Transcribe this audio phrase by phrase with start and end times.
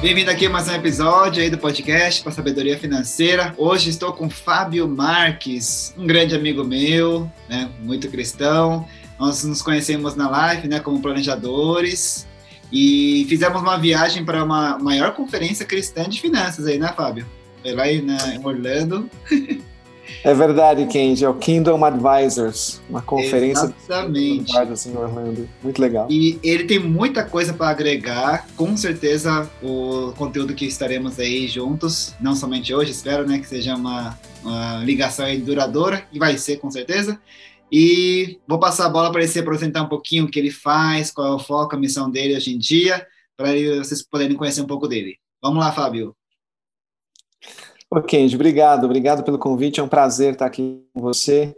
[0.00, 3.54] Bem-vindo aqui a mais um episódio aí do podcast para Sabedoria Financeira.
[3.58, 8.88] Hoje estou com Fábio Marques, um grande amigo meu, né, muito cristão.
[9.18, 12.26] Nós nos conhecemos na live, né, como planejadores
[12.72, 17.26] e fizemos uma viagem para uma maior conferência cristã de finanças aí, né, Fábio?
[17.60, 18.06] Foi lá em
[18.42, 19.08] Orlando.
[20.22, 24.52] É verdade, Kendi, é o Kingdom Advisors, uma conferência Exatamente.
[24.52, 25.48] em Orlando.
[25.62, 26.06] Muito legal.
[26.10, 32.14] E ele tem muita coisa para agregar, com certeza o conteúdo que estaremos aí juntos,
[32.20, 36.70] não somente hoje, espero, né, que seja uma, uma ligação duradoura, e vai ser com
[36.70, 37.18] certeza.
[37.72, 41.10] E vou passar a bola para ele se apresentar um pouquinho o que ele faz,
[41.10, 44.66] qual é o foco, a missão dele hoje em dia, para vocês poderem conhecer um
[44.66, 45.16] pouco dele.
[45.42, 46.14] Vamos lá, Fábio.
[47.92, 51.56] Ok, obrigado, obrigado pelo convite, é um prazer estar aqui com você.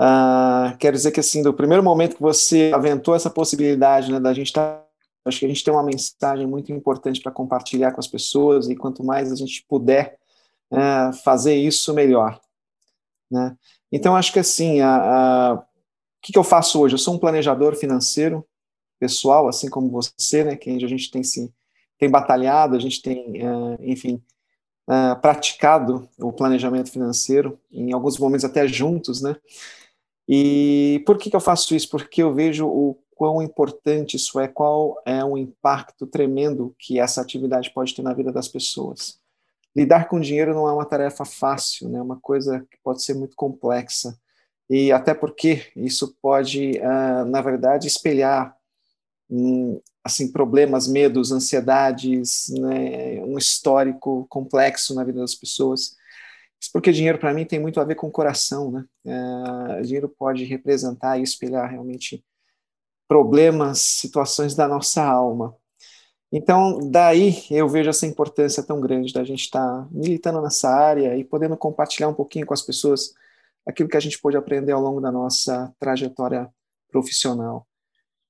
[0.00, 4.32] Uh, quero dizer que, assim, do primeiro momento que você aventou essa possibilidade né, da
[4.32, 4.86] gente estar, tá,
[5.26, 8.74] acho que a gente tem uma mensagem muito importante para compartilhar com as pessoas e
[8.74, 10.16] quanto mais a gente puder
[10.72, 12.40] uh, fazer isso, melhor.
[13.30, 13.54] Né?
[13.92, 15.62] Então, acho que, assim, o
[16.22, 16.94] que, que eu faço hoje?
[16.94, 18.46] Eu sou um planejador financeiro
[18.98, 21.52] pessoal, assim como você, né, que a gente tem, sim,
[21.98, 24.22] tem batalhado, a gente tem, uh, enfim,
[24.90, 29.36] uh, praticado o planejamento financeiro, em alguns momentos até juntos, né?
[30.28, 31.88] E por que, que eu faço isso?
[31.88, 37.20] Porque eu vejo o quão importante isso é, qual é o impacto tremendo que essa
[37.20, 39.18] atividade pode ter na vida das pessoas.
[39.74, 41.98] Lidar com dinheiro não é uma tarefa fácil, né?
[41.98, 44.18] É uma coisa que pode ser muito complexa.
[44.68, 48.56] E até porque isso pode, uh, na verdade, espelhar
[50.02, 55.96] assim problemas, medos, ansiedades, né, um histórico complexo na vida das pessoas.
[56.60, 58.84] Isso porque dinheiro para mim tem muito a ver com o coração, né?
[59.06, 62.22] É, dinheiro pode representar e espelhar realmente
[63.08, 65.56] problemas, situações da nossa alma.
[66.32, 71.16] Então, daí eu vejo essa importância tão grande da gente estar tá militando nessa área
[71.16, 73.14] e podendo compartilhar um pouquinho com as pessoas
[73.66, 76.48] aquilo que a gente pôde aprender ao longo da nossa trajetória
[76.90, 77.66] profissional.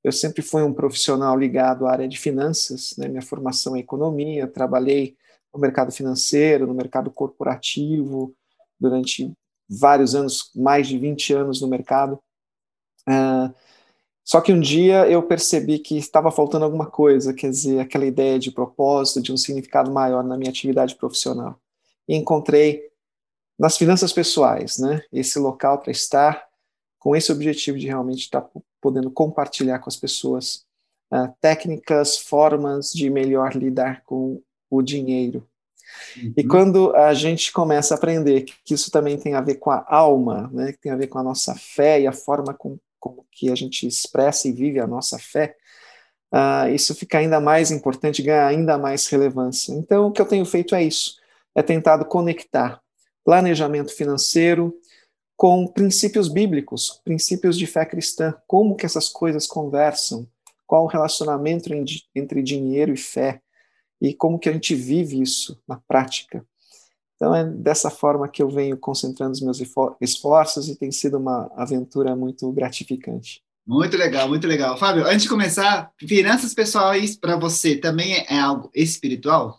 [0.03, 3.07] Eu sempre fui um profissional ligado à área de finanças, né?
[3.09, 5.17] minha formação é economia, trabalhei
[5.53, 8.35] no mercado financeiro, no mercado corporativo,
[8.79, 9.33] durante
[9.69, 12.21] vários anos, mais de 20 anos no mercado.
[13.09, 13.53] Uh,
[14.25, 18.39] só que um dia eu percebi que estava faltando alguma coisa, quer dizer, aquela ideia
[18.39, 21.61] de propósito, de um significado maior na minha atividade profissional.
[22.09, 22.91] E encontrei
[23.59, 26.49] nas finanças pessoais, né, esse local para estar
[26.99, 28.49] com esse objetivo de realmente estar
[28.81, 30.65] podendo compartilhar com as pessoas
[31.13, 35.47] uh, técnicas, formas de melhor lidar com o dinheiro.
[36.17, 36.33] Uhum.
[36.37, 39.85] E quando a gente começa a aprender que isso também tem a ver com a
[39.89, 43.25] alma, né, que tem a ver com a nossa fé e a forma com, com
[43.31, 45.57] que a gente expressa e vive a nossa fé,
[46.33, 49.73] uh, isso fica ainda mais importante, ganha ainda mais relevância.
[49.73, 51.17] Então, o que eu tenho feito é isso,
[51.55, 52.81] é tentado conectar
[53.25, 54.75] planejamento financeiro,
[55.41, 60.29] com princípios bíblicos, princípios de fé cristã, como que essas coisas conversam,
[60.67, 61.71] qual o relacionamento
[62.15, 63.41] entre dinheiro e fé
[63.99, 66.45] e como que a gente vive isso na prática.
[67.17, 69.63] Então é dessa forma que eu venho concentrando os meus
[69.99, 73.43] esforços e tem sido uma aventura muito gratificante.
[73.67, 74.77] Muito legal, muito legal.
[74.77, 79.59] Fábio, antes de começar, finanças pessoais para você também é algo espiritual?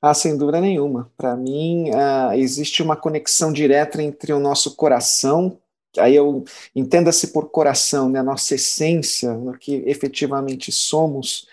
[0.00, 1.10] Ah, sem dúvida nenhuma.
[1.16, 5.58] Para mim, ah, existe uma conexão direta entre o nosso coração,
[5.98, 6.44] aí eu
[6.74, 11.46] entenda-se por coração, né, a nossa essência, no que efetivamente somos,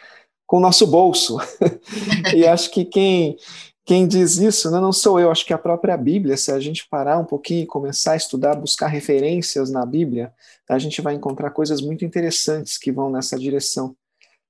[0.46, 1.38] com o nosso bolso.
[2.36, 3.38] e acho que quem,
[3.84, 6.88] quem diz isso né, não sou eu, acho que a própria Bíblia, se a gente
[6.88, 10.32] parar um pouquinho e começar a estudar, buscar referências na Bíblia,
[10.70, 13.96] a gente vai encontrar coisas muito interessantes que vão nessa direção.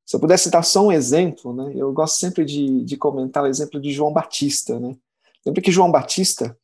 [0.05, 3.47] Se eu pudesse dar só um exemplo, né, eu gosto sempre de, de comentar o
[3.47, 4.79] exemplo de João Batista.
[4.79, 4.95] Né?
[5.45, 6.55] Lembra que João Batista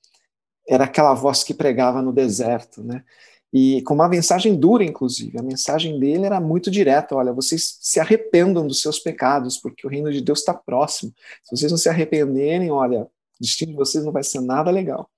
[0.67, 3.03] era aquela voz que pregava no deserto, né?
[3.53, 5.37] E com uma mensagem dura, inclusive.
[5.37, 9.89] A mensagem dele era muito direta: olha, vocês se arrependam dos seus pecados, porque o
[9.89, 11.13] reino de Deus está próximo.
[11.43, 13.09] Se vocês não se arrependerem, olha, o
[13.41, 15.09] destino de vocês não vai ser nada legal.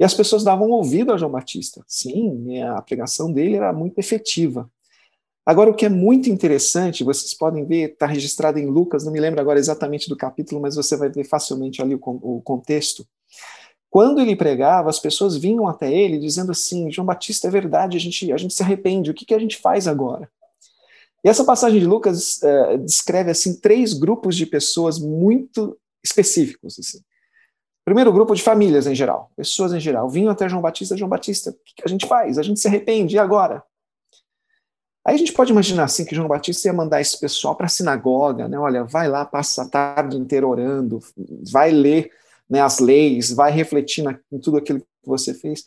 [0.00, 1.84] E as pessoas davam ouvido a João Batista.
[1.86, 4.68] Sim, a pregação dele era muito efetiva.
[5.48, 9.18] Agora, o que é muito interessante, vocês podem ver, está registrado em Lucas, não me
[9.18, 13.08] lembro agora exatamente do capítulo, mas você vai ver facilmente ali o, o contexto.
[13.88, 18.00] Quando ele pregava, as pessoas vinham até ele dizendo assim: João Batista, é verdade, a
[18.00, 20.30] gente, a gente se arrepende, o que, que a gente faz agora?
[21.24, 26.78] E essa passagem de Lucas uh, descreve assim três grupos de pessoas muito específicos.
[26.78, 26.98] Assim.
[27.86, 31.52] Primeiro grupo de famílias em geral, pessoas em geral, vinham até João Batista, João Batista,
[31.52, 32.36] o que, que a gente faz?
[32.36, 33.64] A gente se arrepende, e agora?
[35.08, 37.70] Aí a gente pode imaginar assim que João Batista ia mandar esse pessoal para a
[37.70, 38.58] sinagoga, né?
[38.58, 41.00] Olha, vai lá, passa a tarde inteira orando,
[41.50, 42.12] vai ler
[42.46, 45.64] né, as leis, vai refletir na, em tudo aquilo que você fez.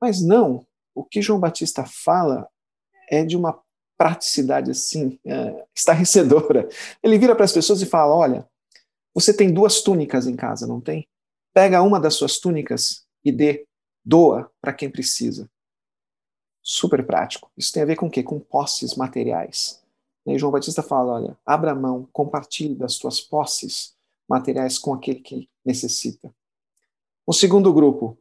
[0.00, 2.48] Mas não, o que João Batista fala
[3.08, 3.60] é de uma
[3.96, 6.68] praticidade assim, é, estarrecedora.
[7.00, 8.44] Ele vira para as pessoas e fala: Olha,
[9.14, 11.06] você tem duas túnicas em casa, não tem?
[11.54, 13.64] Pega uma das suas túnicas e dê,
[14.04, 15.48] doa para quem precisa.
[16.62, 17.50] Super prático.
[17.56, 18.22] Isso tem a ver com o quê?
[18.22, 19.80] Com posses materiais.
[20.26, 23.94] E João Batista fala: olha, abra mão, compartilhe das tuas posses
[24.28, 26.32] materiais com aquele que necessita.
[27.26, 28.18] O segundo grupo,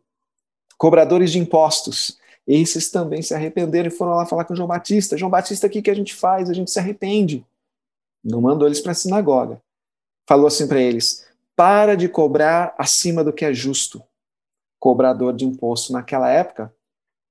[0.77, 2.17] cobradores de impostos.
[2.47, 5.15] Esses também se arrependeram e foram lá falar com João Batista.
[5.15, 6.49] João Batista, o que, que a gente faz?
[6.49, 7.45] A gente se arrepende.
[8.23, 9.61] Não mandou eles para a sinagoga.
[10.27, 14.01] Falou assim para eles: para de cobrar acima do que é justo.
[14.79, 16.73] Cobrador de imposto naquela época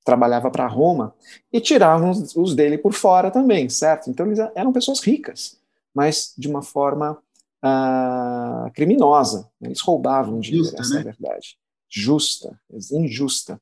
[0.08, 1.14] trabalhava para Roma
[1.52, 4.08] e tiravam os dele por fora também, certo?
[4.08, 5.60] Então eles eram pessoas ricas,
[5.94, 7.22] mas de uma forma
[7.62, 9.50] ah, criminosa.
[9.60, 10.96] Eles roubavam dinheiro, Justa, essa né?
[10.96, 11.58] é a verdade.
[11.90, 12.58] Justa,
[12.90, 13.60] injusta.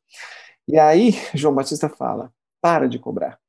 [0.68, 3.40] E aí, João Batista fala: para de cobrar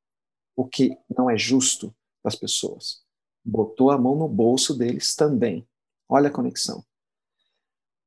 [0.56, 3.02] o que não é justo das pessoas.
[3.44, 5.64] Botou a mão no bolso deles também.
[6.08, 6.82] Olha a conexão.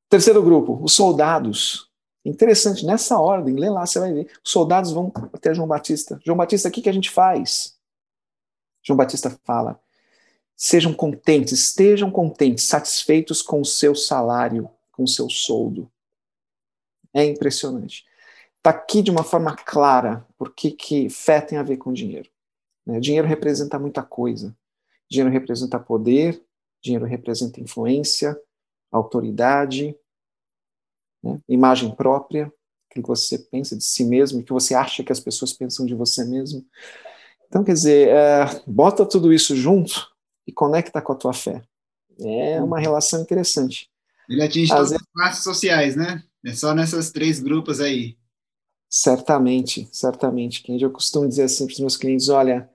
[0.09, 1.89] Terceiro grupo, os soldados.
[2.23, 4.31] Interessante, nessa ordem, lê lá, você vai ver.
[4.43, 6.19] Os soldados vão até João Batista.
[6.23, 7.77] João Batista, o que, que a gente faz?
[8.83, 9.79] João Batista fala:
[10.55, 15.91] sejam contentes, estejam contentes, satisfeitos com o seu salário, com o seu soldo.
[17.13, 18.05] É impressionante.
[18.57, 22.29] Está aqui de uma forma clara porque que fé tem a ver com dinheiro.
[22.85, 22.99] Né?
[22.99, 24.55] Dinheiro representa muita coisa.
[25.09, 26.41] Dinheiro representa poder,
[26.79, 28.39] dinheiro representa influência,
[28.91, 29.95] autoridade,
[31.23, 31.39] né?
[31.47, 32.51] imagem própria,
[32.89, 35.95] aquilo que você pensa de si mesmo, que você acha que as pessoas pensam de
[35.95, 36.65] você mesmo.
[37.47, 40.07] Então, quer dizer, é, bota tudo isso junto
[40.47, 41.61] e conecta com a tua fé.
[42.19, 43.89] É uma relação interessante.
[44.29, 45.05] Ele atinge Às todas vezes...
[45.05, 46.23] as classes sociais, né?
[46.45, 48.17] É só nessas três grupos aí.
[48.89, 50.63] Certamente, certamente.
[50.63, 52.69] Que eu costumo dizer assim para os meus clientes: olha,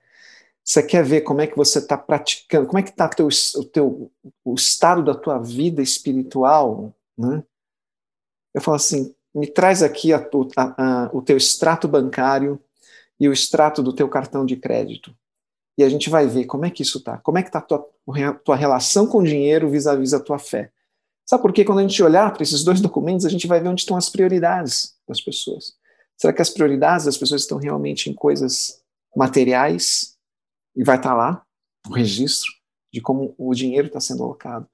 [0.63, 3.63] você quer ver como é que você está praticando, como é que está teu, o
[3.63, 4.11] teu
[4.43, 7.43] o estado da tua vida espiritual, né?
[8.57, 10.17] Eu falo assim, me traz aqui a,
[10.55, 12.59] a, a, o teu extrato bancário
[13.19, 15.15] e o extrato do teu cartão de crédito
[15.77, 17.61] e a gente vai ver como é que isso tá, como é que tá a
[17.61, 17.87] tua,
[18.43, 20.71] tua relação com o dinheiro vis-à-vis -vis a tua fé.
[21.23, 21.63] Sabe por quê?
[21.63, 24.09] Quando a gente olhar para esses dois documentos, a gente vai ver onde estão as
[24.09, 25.75] prioridades das pessoas.
[26.17, 28.81] Será que as prioridades das pessoas estão realmente em coisas
[29.15, 30.17] materiais?
[30.75, 31.45] E vai estar tá lá
[31.87, 32.51] o registro
[32.91, 34.67] de como o dinheiro está sendo alocado.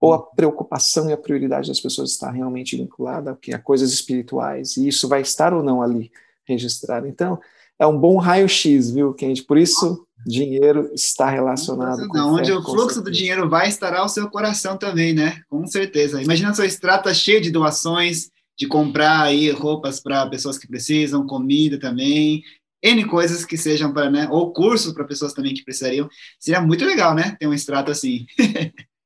[0.00, 4.86] Ou a preocupação e a prioridade das pessoas está realmente vinculada a coisas espirituais, e
[4.86, 6.10] isso vai estar ou não ali
[6.46, 7.06] registrado.
[7.06, 7.40] Então,
[7.78, 9.42] é um bom raio-x, viu, Kent?
[9.42, 14.04] Por isso, dinheiro está relacionado não, com Onde fé, o fluxo do dinheiro vai, estará
[14.04, 15.40] o seu coração também, né?
[15.48, 16.22] Com certeza.
[16.22, 21.78] Imagina sua extrata cheia de doações, de comprar aí roupas para pessoas que precisam, comida
[21.78, 22.42] também,
[22.82, 24.28] N coisas que sejam para, né?
[24.30, 26.08] Ou cursos para pessoas também que precisariam.
[26.38, 27.36] Seria muito legal, né?
[27.38, 28.26] Ter um extrato assim.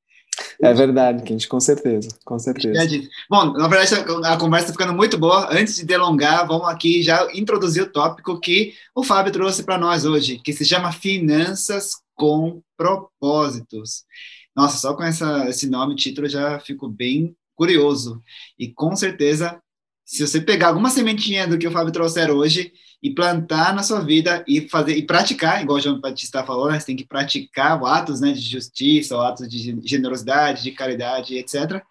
[0.63, 3.09] É verdade, Kent, com certeza, com certeza.
[3.29, 5.49] Bom, na verdade, a conversa está ficando muito boa.
[5.51, 10.05] Antes de delongar, vamos aqui já introduzir o tópico que o Fábio trouxe para nós
[10.05, 14.05] hoje, que se chama Finanças com Propósitos.
[14.55, 18.21] Nossa, só com essa, esse nome, título, já fico bem curioso.
[18.57, 19.61] E com certeza,
[20.05, 23.99] se você pegar alguma sementinha do que o Fábio trouxer hoje e plantar na sua
[23.99, 26.79] vida e fazer e praticar, igual o João Batista falou, né?
[26.79, 31.81] você tem que praticar atos né, de justiça, atos de generosidade, de caridade, etc.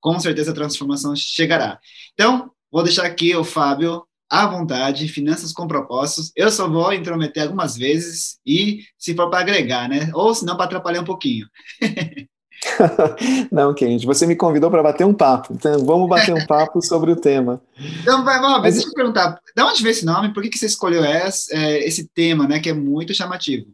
[0.00, 1.78] Com certeza a transformação chegará.
[2.14, 6.32] Então, vou deixar aqui o Fábio à vontade, finanças com propósitos.
[6.36, 10.10] Eu só vou intrometer algumas vezes e se for para agregar, né?
[10.14, 11.48] Ou se não para atrapalhar um pouquinho.
[13.50, 17.10] Não, Kennedy, você me convidou para bater um papo, então vamos bater um papo sobre
[17.10, 17.60] o tema.
[18.02, 18.74] Então, vai, Bob, Mas...
[18.74, 20.32] deixa eu perguntar, de onde veio esse nome?
[20.32, 23.66] Por que, que você escolheu esse, é, esse tema, né, que é muito chamativo?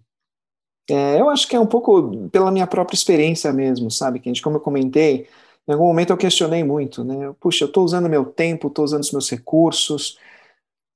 [0.89, 4.41] É, eu acho que é um pouco pela minha própria experiência mesmo, sabe, Kennedy?
[4.41, 5.27] Como eu comentei,
[5.67, 7.35] em algum momento eu questionei muito, né?
[7.41, 10.17] Puxa, eu estou usando meu tempo, estou usando os meus recursos,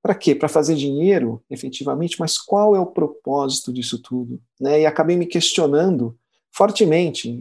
[0.03, 0.35] para quê?
[0.35, 4.41] Para fazer dinheiro, efetivamente, mas qual é o propósito disso tudo?
[4.61, 4.83] Né?
[4.83, 6.17] E acabei me questionando
[6.53, 7.37] fortemente,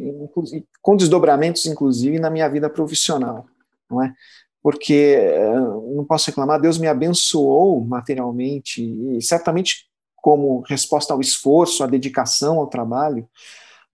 [0.82, 3.46] com desdobramentos, inclusive, na minha vida profissional,
[3.90, 4.14] não é?
[4.62, 5.60] Porque, eh,
[5.96, 12.60] não posso reclamar, Deus me abençoou materialmente, e certamente como resposta ao esforço, à dedicação
[12.60, 13.28] ao trabalho,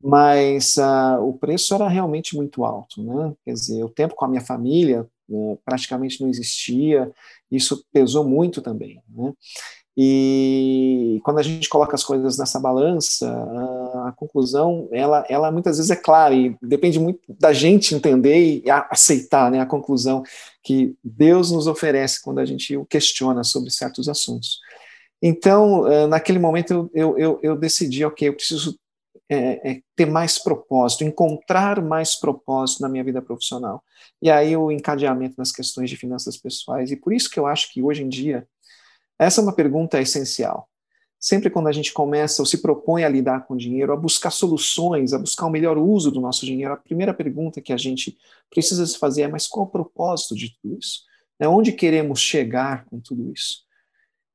[0.02, 3.34] mas uh, o preço era realmente muito alto, né?
[3.44, 7.12] Quer dizer, o tempo com a minha família uh, praticamente não existia,
[7.52, 9.34] isso pesou muito também, né?
[9.98, 13.30] E quando a gente coloca as coisas nessa balança,
[14.06, 18.70] a, conclusão, ela, ela muitas vezes é clara e depende muito da gente entender e
[18.70, 20.22] aceitar né, a conclusão
[20.62, 24.60] que Deus nos oferece quando a gente o questiona sobre certos assuntos.
[25.22, 28.78] Então, eh, naquele momento, eu, eu, eu decidi, ok, eu preciso
[29.30, 33.84] é, é, ter mais propósito, encontrar mais propósito na minha vida profissional.
[34.22, 36.92] E aí o encadeamento nas questões de finanças pessoais.
[36.92, 38.48] E por isso que eu acho que hoje em dia,
[39.20, 40.70] essa é uma pergunta essencial.
[41.20, 45.14] Sempre quando a gente começa ou se propõe a lidar com dinheiro, a buscar soluções,
[45.14, 48.18] a buscar o melhor uso do nosso dinheiro, a primeira pergunta que a gente
[48.50, 51.04] precisa se fazer é: mas qual o propósito de tudo isso?
[51.40, 53.66] É onde queremos chegar com tudo isso?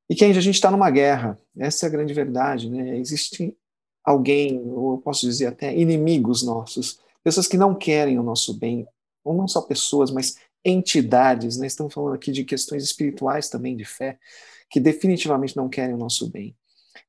[0.09, 2.97] E que a gente está numa guerra, essa é a grande verdade, né?
[2.97, 3.55] Existe
[4.03, 8.85] alguém, ou eu posso dizer até inimigos nossos, pessoas que não querem o nosso bem,
[9.23, 10.35] ou não só pessoas, mas
[10.65, 11.67] entidades, né?
[11.67, 14.19] Estamos falando aqui de questões espirituais também, de fé,
[14.71, 16.55] que definitivamente não querem o nosso bem.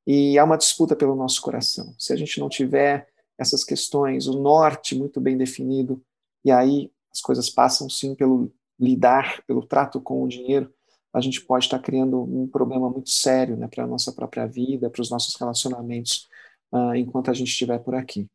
[0.06, 1.94] E há uma disputa pelo nosso coração.
[1.96, 6.02] Se a gente não tiver essas questões, o norte muito bem definido,
[6.44, 10.72] e aí as coisas passam sim pelo lidar, pelo trato com o dinheiro,
[11.12, 14.90] a gente pode estar criando um problema muito sério né, para a nossa própria vida,
[14.90, 16.28] para os nossos relacionamentos
[16.72, 18.26] uh, enquanto a gente estiver por aqui.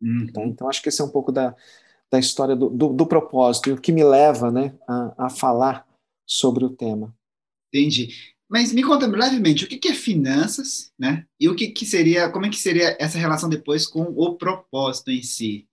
[0.00, 0.26] Uhum.
[0.32, 0.44] Tá?
[0.44, 1.56] Então, acho que esse é um pouco da,
[2.10, 5.86] da história do, do, do propósito e o que me leva né, a, a falar
[6.26, 7.14] sobre o tema.
[7.72, 8.31] Entendi.
[8.52, 11.24] Mas me conta brevemente o que é finanças, né?
[11.40, 15.10] E o que, que seria, como é que seria essa relação depois com o propósito
[15.10, 15.66] em si?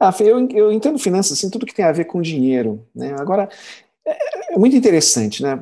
[0.00, 3.14] Ah, eu, eu entendo finanças assim, tudo que tem a ver com dinheiro, né?
[3.20, 3.48] Agora
[4.04, 5.56] é, é muito interessante, né?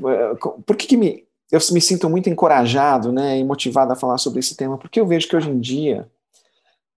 [0.66, 4.40] Por que, que me eu me sinto muito encorajado né, e motivado a falar sobre
[4.40, 6.10] esse tema, porque eu vejo que hoje em dia,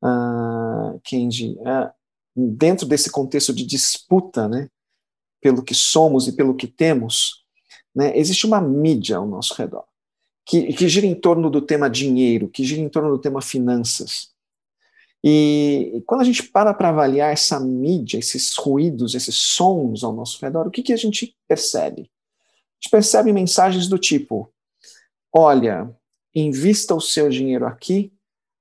[0.01, 1.91] uh, Kenji, uh,
[2.33, 4.69] dentro desse contexto de disputa né,
[5.41, 7.44] pelo que somos e pelo que temos,
[7.95, 9.85] né, existe uma mídia ao nosso redor,
[10.45, 14.33] que, que gira em torno do tema dinheiro, que gira em torno do tema finanças.
[15.23, 20.39] E, quando a gente para para avaliar essa mídia, esses ruídos, esses sons ao nosso
[20.39, 22.11] redor, o que, que a gente percebe?
[22.85, 24.51] gente percebe mensagens do tipo:
[25.33, 25.89] olha,
[26.33, 28.13] invista o seu dinheiro aqui,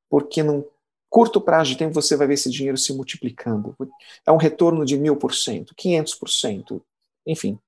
[0.08, 0.64] porque num
[1.08, 3.76] curto prazo de tempo você vai ver esse dinheiro se multiplicando.
[4.26, 6.82] É um retorno de mil por cento, quinhentos por cento,
[7.26, 7.58] enfim,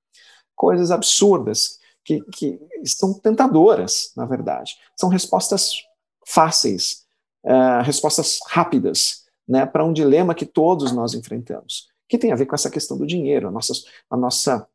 [0.57, 4.75] coisas absurdas que, que são tentadoras, na verdade.
[4.95, 5.83] São respostas
[6.25, 7.05] fáceis,
[7.45, 12.45] uh, respostas rápidas, né, para um dilema que todos nós enfrentamos, que tem a ver
[12.45, 13.73] com essa questão do dinheiro, a nossa,
[14.09, 14.67] a nossa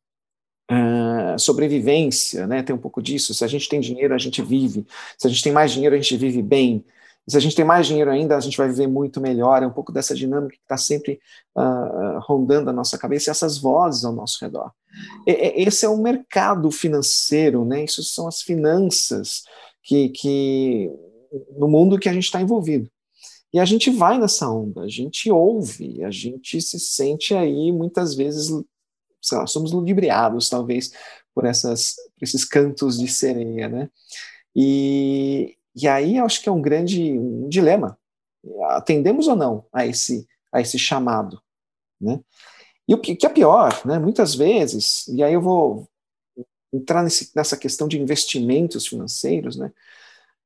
[0.70, 2.62] uh, sobrevivência, né?
[2.62, 3.34] Tem um pouco disso.
[3.34, 4.86] Se a gente tem dinheiro, a gente vive.
[5.18, 6.84] Se a gente tem mais dinheiro, a gente vive bem.
[7.28, 9.62] Se a gente tem mais dinheiro ainda, a gente vai viver muito melhor.
[9.62, 11.20] É um pouco dessa dinâmica que está sempre
[11.56, 14.72] uh, rondando a nossa cabeça e essas vozes ao nosso redor.
[15.26, 17.84] E, esse é o mercado financeiro, né?
[17.84, 19.42] Isso são as finanças
[19.82, 20.90] que, que
[21.56, 22.90] no mundo que a gente está envolvido.
[23.52, 28.14] E a gente vai nessa onda, a gente ouve, a gente se sente aí muitas
[28.14, 28.50] vezes
[29.22, 30.92] sei lá, somos ludibriados, talvez,
[31.34, 33.88] por essas, esses cantos de sereia, né?
[34.54, 37.98] E, e aí acho que é um grande um dilema.
[38.70, 41.40] Atendemos ou não a esse, a esse chamado,
[42.00, 42.20] né?
[42.86, 43.98] E o que, que é pior, né?
[43.98, 45.88] Muitas vezes, e aí eu vou
[46.72, 49.72] entrar nesse, nessa questão de investimentos financeiros, né?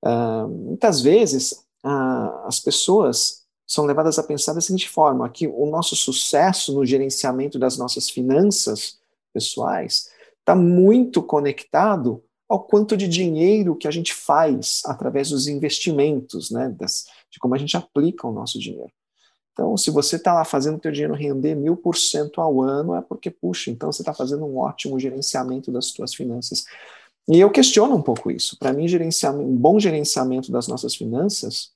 [0.05, 1.53] Uh, muitas vezes
[1.85, 6.85] uh, as pessoas são levadas a pensar da seguinte forma: que o nosso sucesso no
[6.85, 8.99] gerenciamento das nossas finanças
[9.33, 16.51] pessoais está muito conectado ao quanto de dinheiro que a gente faz através dos investimentos,
[16.51, 18.93] né, das, de como a gente aplica o nosso dinheiro.
[19.53, 22.95] Então, se você está lá fazendo o teu dinheiro render mil por cento ao ano,
[22.95, 26.65] é porque, puxa, então você está fazendo um ótimo gerenciamento das suas finanças.
[27.29, 28.59] E eu questiono um pouco isso.
[28.59, 28.87] Para mim,
[29.35, 31.71] um bom gerenciamento das nossas finanças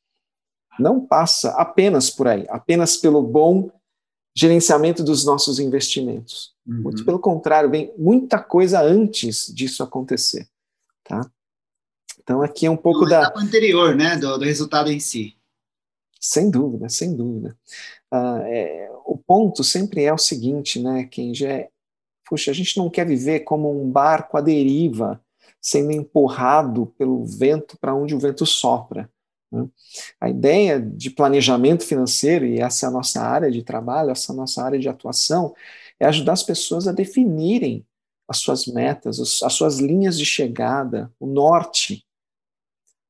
[0.79, 3.71] não passa apenas por aí, apenas pelo bom
[4.37, 6.55] gerenciamento dos nossos investimentos.
[6.67, 6.83] Uhum.
[6.83, 10.47] Muito pelo contrário, vem muita coisa antes disso acontecer,
[11.05, 11.31] tá?
[12.23, 15.37] Então aqui é um pouco da anterior, né, do, do, resultado em si.
[16.21, 17.57] Sem dúvida, sem dúvida.
[18.13, 21.71] Uh, é, o ponto sempre é o seguinte, né, quem já é,
[22.29, 25.21] puxa, a gente não quer viver como um barco à deriva,
[25.61, 29.11] sendo empurrado pelo vento para onde o vento sopra.
[29.51, 29.69] Né?
[30.21, 34.35] A ideia de planejamento financeiro, e essa é a nossa área de trabalho, essa é
[34.35, 35.55] a nossa área de atuação,
[35.99, 37.85] é ajudar as pessoas a definirem
[38.31, 42.07] as suas metas, as suas linhas de chegada, o norte,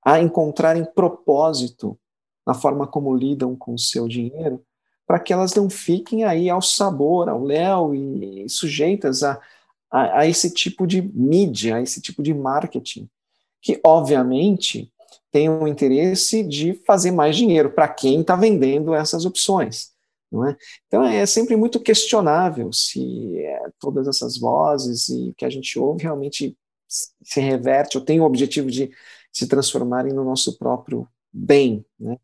[0.02, 1.98] a encontrarem propósito
[2.46, 4.64] na forma como lidam com o seu dinheiro,
[5.06, 9.38] para que elas não fiquem aí ao sabor, ao léu e sujeitas a,
[9.90, 13.06] a, a esse tipo de mídia, a esse tipo de marketing
[13.60, 14.90] que, obviamente,
[15.30, 19.89] tem um interesse de fazer mais dinheiro para quem está vendendo essas opções.
[20.32, 20.56] É?
[20.86, 26.04] Então é sempre muito questionável se é, todas essas vozes e que a gente ouve
[26.04, 26.56] realmente
[26.86, 28.90] se reverte ou tem o objetivo de
[29.32, 32.16] se transformarem no nosso próprio bem, né?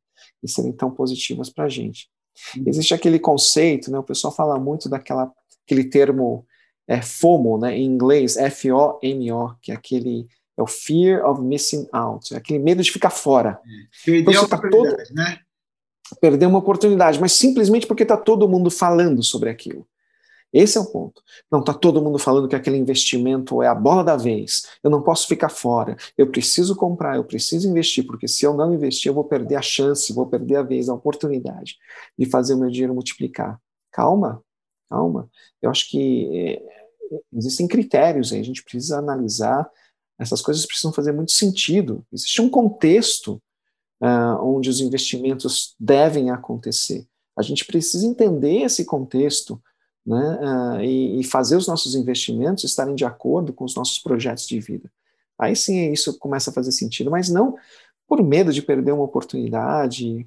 [0.42, 2.08] E serem tão positivas para a gente.
[2.56, 2.64] Uhum.
[2.66, 3.98] Existe aquele conceito, né?
[3.98, 5.32] O pessoal fala muito daquela
[5.64, 6.46] aquele termo
[6.86, 7.76] é, FOMO, né?
[7.76, 12.82] Em inglês, F-O-M-O, que é aquele é o fear of missing out, é aquele medo
[12.82, 13.60] de ficar fora.
[14.04, 15.38] Perder então, a tá todo, né?
[16.20, 19.86] Perder uma oportunidade, mas simplesmente porque está todo mundo falando sobre aquilo.
[20.52, 21.22] Esse é o ponto.
[21.50, 24.66] Não está todo mundo falando que aquele investimento é a bola da vez.
[24.82, 25.96] Eu não posso ficar fora.
[26.16, 29.62] Eu preciso comprar, eu preciso investir, porque se eu não investir, eu vou perder a
[29.62, 31.76] chance, vou perder a vez, a oportunidade
[32.18, 33.60] de fazer o meu dinheiro multiplicar.
[33.90, 34.42] Calma,
[34.88, 35.28] calma.
[35.60, 36.62] Eu acho que é,
[37.34, 39.68] existem critérios aí, a gente precisa analisar
[40.18, 42.04] essas coisas precisam fazer muito sentido.
[42.12, 43.40] Existe um contexto
[44.00, 47.06] uh, onde os investimentos devem acontecer.
[47.36, 49.60] A gente precisa entender esse contexto
[50.04, 54.46] né, uh, e, e, fazer os nossos investimentos estarem de acordo com os nossos projetos
[54.46, 54.90] de vida.
[55.38, 57.56] Aí sim isso começa a fazer sentido, mas não
[58.06, 60.26] por medo de perder uma oportunidade.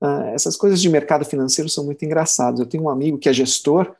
[0.00, 2.60] Uh, essas coisas de mercado financeiro são muito engraçadas.
[2.60, 3.94] Eu tenho um amigo que é gestor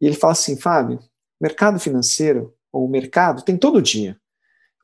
[0.00, 1.00] e ele fala assim, Fábio,
[1.40, 4.18] mercado financeiro ou mercado tem todo dia.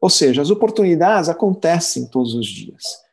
[0.00, 3.03] Ou seja, as oportunidades acontecem todos os dias.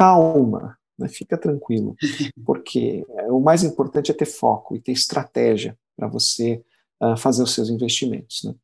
[0.00, 1.08] Calma, né?
[1.10, 1.94] fica tranquilo,
[2.46, 6.64] porque o mais importante é ter foco e ter estratégia para você
[7.02, 8.44] uh, fazer os seus investimentos.
[8.44, 8.54] Né?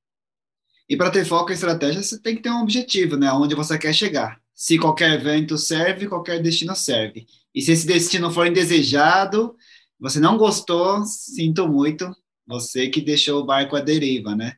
[0.89, 3.31] E para ter foco e estratégia, você tem que ter um objetivo, né?
[3.33, 4.41] Onde você quer chegar.
[4.55, 7.27] Se qualquer evento serve, qualquer destino serve.
[7.55, 9.55] E se esse destino for indesejado,
[10.01, 12.11] você não gostou, sinto muito,
[12.47, 14.55] você que deixou o barco à deriva, né?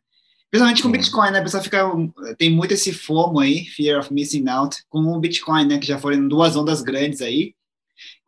[0.51, 1.39] Principalmente com o Bitcoin, né?
[1.41, 1.85] A pessoa fica,
[2.39, 5.79] tem muito esse FOMO aí, Fear of Missing Out, com o Bitcoin, né?
[5.79, 7.55] Que já foram duas ondas grandes aí.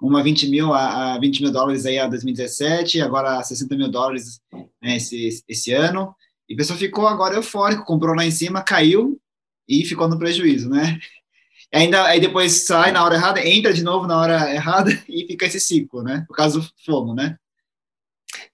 [0.01, 4.41] Uma 20 mil a, a 20 mil dólares aí a 2017, agora 60 mil dólares
[4.83, 6.15] né, esse, esse ano.
[6.49, 9.21] E a pessoa ficou agora eufórico, comprou lá em cima, caiu
[9.69, 10.99] e ficou no prejuízo, né?
[11.73, 15.47] Ainda, aí depois sai na hora errada, entra de novo na hora errada e fica
[15.47, 16.25] esse ciclo, né?
[16.27, 17.37] Por causa do FOMO, né?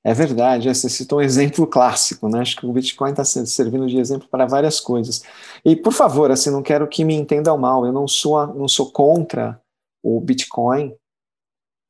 [0.06, 2.38] É verdade, você citou um exemplo clássico, né?
[2.38, 5.24] Acho que o Bitcoin está servindo de exemplo para várias coisas.
[5.64, 8.92] E, por favor, assim, não quero que me entendam mal, eu não sou, não sou
[8.92, 9.60] contra
[10.04, 10.94] o Bitcoin.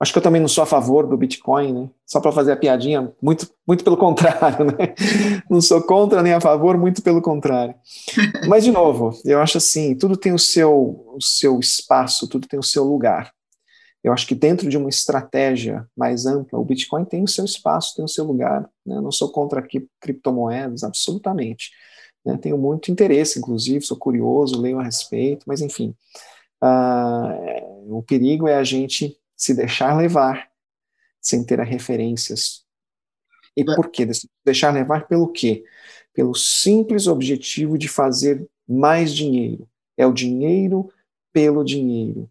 [0.00, 1.90] Acho que eu também não sou a favor do Bitcoin, né?
[2.06, 4.94] Só para fazer a piadinha, muito, muito pelo contrário, né?
[5.50, 7.74] Não sou contra nem a favor, muito pelo contrário.
[8.48, 12.58] Mas, de novo, eu acho assim, tudo tem o seu, o seu espaço, tudo tem
[12.58, 13.35] o seu lugar.
[14.06, 17.96] Eu acho que dentro de uma estratégia mais ampla, o Bitcoin tem o seu espaço,
[17.96, 18.62] tem o seu lugar.
[18.86, 19.00] Né?
[19.00, 21.72] Não sou contra aqui criptomoedas, absolutamente.
[22.24, 22.38] Né?
[22.40, 25.92] Tenho muito interesse, inclusive, sou curioso, leio a respeito, mas enfim.
[26.62, 30.48] Uh, o perigo é a gente se deixar levar
[31.20, 32.64] sem ter referências.
[33.56, 34.06] E por quê?
[34.44, 35.64] Deixar levar pelo quê?
[36.14, 39.68] Pelo simples objetivo de fazer mais dinheiro.
[39.96, 40.92] É o dinheiro
[41.32, 42.30] pelo dinheiro.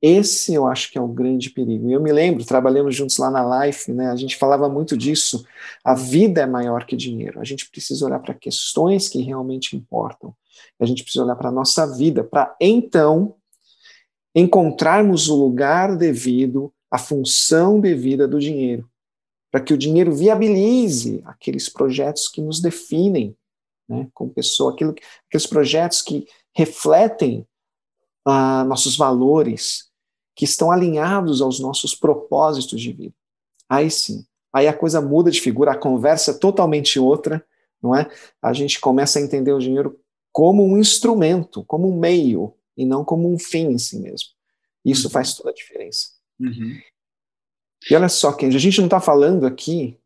[0.00, 1.88] Esse eu acho que é o grande perigo.
[1.88, 4.08] E eu me lembro, trabalhamos juntos lá na Life, né?
[4.10, 5.44] A gente falava muito disso.
[5.82, 7.40] A vida é maior que dinheiro.
[7.40, 10.34] A gente precisa olhar para questões que realmente importam.
[10.78, 13.34] A gente precisa olhar para a nossa vida, para então
[14.34, 18.88] encontrarmos o lugar devido, a função devida do dinheiro,
[19.50, 23.34] para que o dinheiro viabilize aqueles projetos que nos definem,
[23.88, 24.94] né, como pessoa, aquilo,
[25.26, 27.46] aqueles projetos que refletem
[28.26, 29.86] ah, nossos valores,
[30.34, 33.14] que estão alinhados aos nossos propósitos de vida.
[33.68, 37.44] Aí sim, aí a coisa muda de figura, a conversa é totalmente outra,
[37.82, 38.10] não é?
[38.42, 39.98] A gente começa a entender o dinheiro
[40.32, 44.28] como um instrumento, como um meio, e não como um fim em si mesmo.
[44.84, 45.12] Isso uhum.
[45.12, 46.08] faz toda a diferença.
[46.38, 46.78] Uhum.
[47.90, 49.98] E olha só, Kenji, a gente não está falando aqui,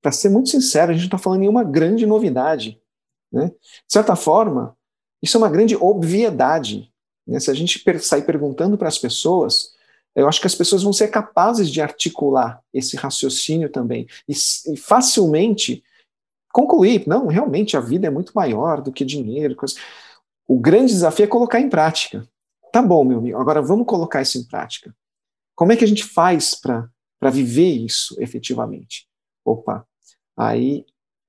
[0.00, 2.80] para ser muito sincero, a gente não está falando nenhuma grande novidade.
[3.30, 3.48] Né?
[3.48, 4.76] De certa forma,
[5.22, 6.92] isso é uma grande obviedade.
[7.26, 7.40] Né?
[7.40, 9.74] Se a gente sair perguntando para as pessoas,
[10.14, 14.76] eu acho que as pessoas vão ser capazes de articular esse raciocínio também e, e
[14.76, 15.84] facilmente
[16.52, 19.54] concluir, não, realmente a vida é muito maior do que dinheiro.
[19.54, 19.74] Coisa.
[20.48, 22.26] O grande desafio é colocar em prática.
[22.72, 24.94] Tá bom, meu amigo, agora vamos colocar isso em prática.
[25.54, 29.06] Como é que a gente faz para viver isso efetivamente?
[29.44, 29.86] Opa,
[30.36, 30.86] aí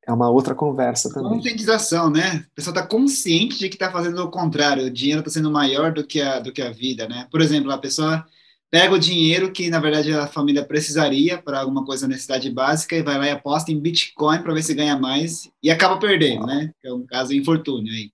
[0.07, 1.29] é uma outra conversa também.
[1.29, 2.45] Conscientização, né?
[2.49, 5.91] A pessoa está consciente de que está fazendo o contrário, o dinheiro está sendo maior
[5.91, 7.27] do que, a, do que a vida, né?
[7.29, 8.25] Por exemplo, a pessoa
[8.71, 13.03] pega o dinheiro que, na verdade, a família precisaria para alguma coisa necessidade básica e
[13.03, 16.71] vai lá e aposta em Bitcoin para ver se ganha mais e acaba perdendo, né?
[16.81, 18.09] Que é um caso infortúnio aí.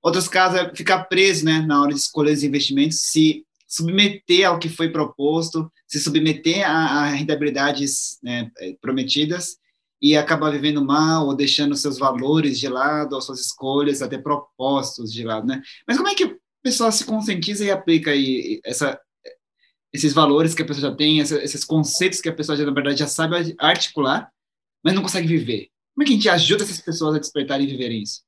[0.00, 4.58] Outros casos é ficar preso, né, na hora de escolher os investimentos, se submeter ao
[4.58, 9.56] que foi proposto, se submeter a, a rentabilidades né, prometidas
[10.04, 15.10] e acabar vivendo mal ou deixando seus valores de lado, ou suas escolhas, até propósitos
[15.10, 15.62] de lado, né?
[15.88, 19.00] Mas como é que a pessoa se conscientiza e aplica aí essa,
[19.90, 22.98] esses valores que a pessoa já tem, esses conceitos que a pessoa já, na verdade,
[22.98, 24.30] já sabe articular,
[24.84, 25.70] mas não consegue viver?
[25.94, 28.23] Como é que a gente ajuda essas pessoas a despertarem e viverem isso?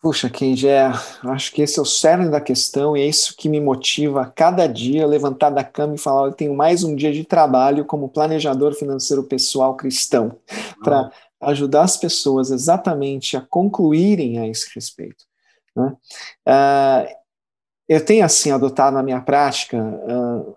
[0.00, 0.90] Puxa, Kendi, é,
[1.24, 4.26] acho que esse é o cerne da questão e é isso que me motiva a
[4.26, 8.08] cada dia levantar da cama e falar: eu tenho mais um dia de trabalho como
[8.08, 10.38] planejador financeiro pessoal cristão,
[10.82, 15.26] para ajudar as pessoas exatamente a concluírem a esse respeito.
[15.76, 15.94] Né?
[16.48, 17.16] Uh,
[17.86, 19.76] eu tenho, assim, adotado na minha prática.
[19.76, 20.56] Uh,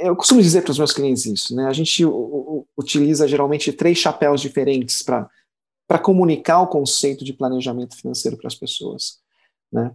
[0.00, 1.68] eu costumo dizer para os meus clientes isso, né?
[1.68, 2.02] A gente
[2.76, 5.30] utiliza geralmente três chapéus diferentes para
[5.86, 9.20] para comunicar o conceito de planejamento financeiro para as pessoas,
[9.72, 9.94] né?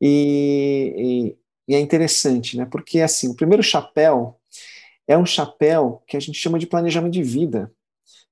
[0.00, 1.36] E,
[1.68, 2.66] e, e, é interessante, né?
[2.66, 4.38] Porque assim, o primeiro chapéu
[5.06, 7.72] é um chapéu que a gente chama de planejamento de vida.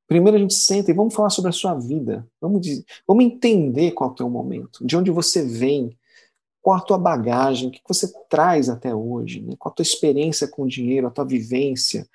[0.06, 2.26] Primeiro a gente senta e vamos falar sobre a sua vida.
[2.40, 5.96] Vamos, dizer, vamos entender qual é o teu momento, de onde você vem,
[6.62, 9.54] qual a tua bagagem, o que você traz até hoje, né?
[9.58, 12.08] qual a tua experiência com o dinheiro, a tua vivência.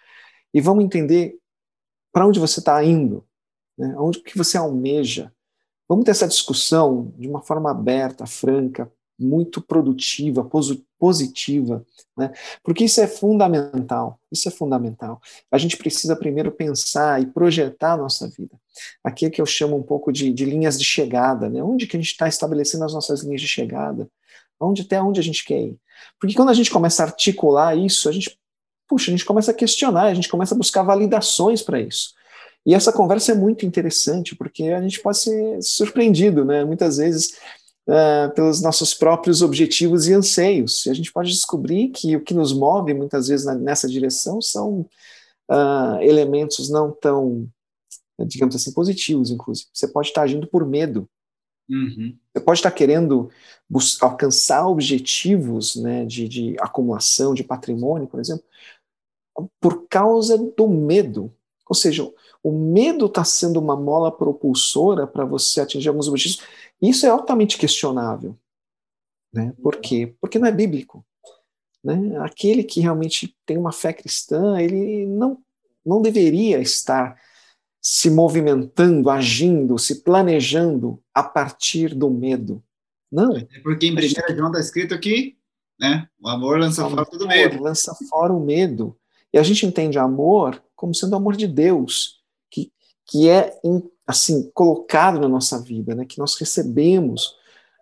[0.54, 1.38] E vamos entender
[2.12, 3.26] para onde você está indo,
[3.82, 3.96] né?
[3.98, 5.34] Onde que você almeja?
[5.90, 10.48] Vamos ter essa discussão de uma forma aberta, franca, muito produtiva,
[11.00, 12.32] positiva, né?
[12.64, 14.20] porque isso é fundamental.
[14.32, 15.20] Isso é fundamental.
[15.52, 18.56] A gente precisa primeiro pensar e projetar a nossa vida.
[19.04, 21.62] Aqui é que eu chamo um pouco de, de linhas de chegada, né?
[21.62, 24.08] Onde que a gente está estabelecendo as nossas linhas de chegada?
[24.60, 25.78] Onde até onde a gente quer ir?
[26.20, 28.38] Porque quando a gente começa a articular isso, a gente,
[28.88, 32.14] puxa, a gente começa a questionar, a gente começa a buscar validações para isso.
[32.66, 36.64] E essa conversa é muito interessante, porque a gente pode ser surpreendido, né?
[36.64, 37.38] Muitas vezes,
[37.88, 40.86] uh, pelos nossos próprios objetivos e anseios.
[40.86, 44.42] E a gente pode descobrir que o que nos move, muitas vezes, na, nessa direção
[44.42, 44.86] são
[45.50, 47.48] uh, elementos não tão,
[48.20, 49.70] digamos assim, positivos, inclusive.
[49.74, 51.10] Você pode estar agindo por medo.
[51.70, 52.16] Uhum.
[52.34, 53.32] Você pode estar querendo
[54.02, 58.44] alcançar objetivos né, de, de acumulação de patrimônio, por exemplo,
[59.60, 61.34] por causa do medo.
[61.68, 62.12] Ou seja,
[62.44, 66.46] o medo está sendo uma mola propulsora para você atingir alguns objetivos.
[66.82, 68.36] Isso é altamente questionável.
[69.32, 69.54] Né?
[69.62, 70.16] Por quê?
[70.20, 71.06] Porque não é bíblico.
[71.84, 72.18] Né?
[72.20, 75.38] Aquele que realmente tem uma fé cristã, ele não,
[75.86, 77.20] não deveria estar
[77.80, 82.64] se movimentando, agindo, se planejando a partir do medo.
[83.12, 83.36] Não.
[83.36, 85.38] É porque em 1 João está escrito aqui,
[85.80, 86.08] né?
[86.20, 87.62] O amor lança fora todo medo.
[87.62, 88.96] Lança fora o medo.
[89.34, 92.21] E a gente entende amor como sendo o amor de Deus
[93.12, 93.60] que é
[94.08, 97.36] assim colocado na nossa vida, né, que nós recebemos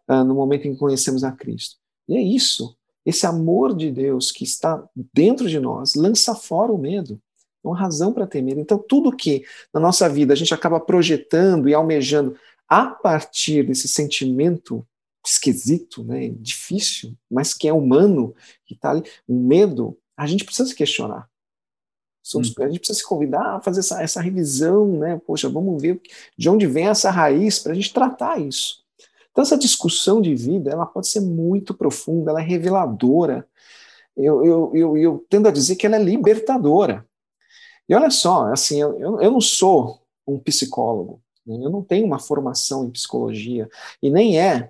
[0.10, 1.76] uh, no momento em que conhecemos a Cristo.
[2.08, 6.80] E é isso, esse amor de Deus que está dentro de nós lança fora o
[6.80, 7.22] medo.
[7.64, 8.60] É uma razão para ter medo.
[8.60, 12.36] Então, tudo que na nossa vida a gente acaba projetando e almejando
[12.68, 14.84] a partir desse sentimento
[15.24, 18.34] esquisito, né, difícil, mas que é humano,
[18.66, 21.30] que está ali, um medo, a gente precisa se questionar.
[22.30, 22.64] Somos, hum.
[22.64, 25.20] A gente precisa se convidar a fazer essa, essa revisão, né?
[25.26, 26.00] Poxa, vamos ver
[26.38, 28.84] de onde vem essa raiz para a gente tratar isso.
[29.32, 33.48] Então, essa discussão de vida, ela pode ser muito profunda, ela é reveladora.
[34.16, 37.04] Eu, eu, eu, eu tendo a dizer que ela é libertadora.
[37.88, 41.56] E olha só, assim, eu, eu não sou um psicólogo, né?
[41.56, 43.68] eu não tenho uma formação em psicologia,
[44.04, 44.70] e nem é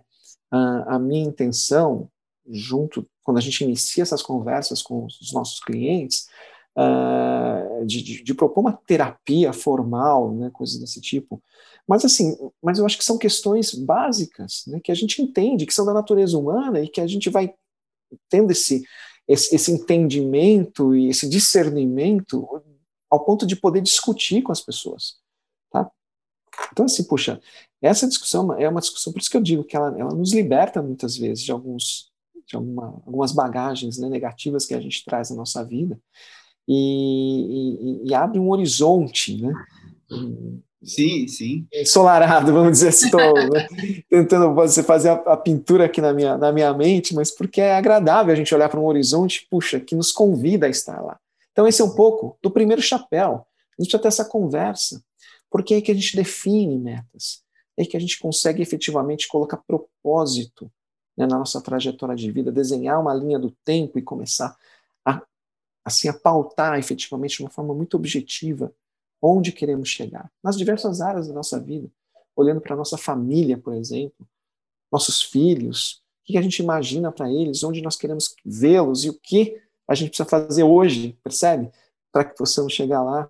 [0.49, 2.09] a, a minha intenção,
[2.47, 6.29] junto, quando a gente inicia essas conversas com os nossos clientes,
[6.77, 11.41] uh, de, de, de, propor uma terapia formal, né, coisas desse tipo.
[11.87, 15.73] Mas assim, mas eu acho que são questões básicas, né, que a gente entende, que
[15.73, 17.53] são da natureza humana e que a gente vai
[18.29, 18.83] tendo esse,
[19.27, 22.47] esse, esse entendimento e esse discernimento
[23.09, 25.15] ao ponto de poder discutir com as pessoas,
[25.71, 25.89] tá?
[26.71, 27.41] Então assim, puxa,
[27.81, 30.81] essa discussão é uma discussão, por isso que eu digo que ela, ela nos liberta
[30.81, 32.09] muitas vezes de alguns
[32.45, 35.99] de alguma, algumas bagagens né, negativas que a gente traz na nossa vida
[36.71, 39.51] e, e, e abre um horizonte, né?
[40.83, 41.67] Sim, sim.
[41.73, 43.67] Ensolarado, vamos dizer assim, estou né?
[44.07, 48.31] tentando fazer a, a, pintura aqui na minha, na minha mente, mas porque é agradável
[48.31, 51.19] a gente olhar para um horizonte, puxa, que nos convida a estar lá.
[51.51, 53.45] Então, esse é um pouco do primeiro chapéu.
[53.77, 55.03] A gente precisa ter essa conversa,
[55.49, 57.41] porque é aí que a gente define metas,
[57.75, 60.71] é aí que a gente consegue efetivamente colocar propósito
[61.17, 64.55] né, na nossa trajetória de vida, desenhar uma linha do tempo e começar
[65.83, 68.73] assim, a pautar efetivamente de uma forma muito objetiva
[69.21, 71.89] onde queremos chegar, nas diversas áreas da nossa vida,
[72.35, 74.27] olhando para nossa família, por exemplo.
[74.91, 79.13] nossos filhos, o que a gente imagina para eles, onde nós queremos vê-los e o
[79.13, 81.71] que a gente precisa fazer hoje, percebe?
[82.11, 83.29] Para que possamos chegar lá.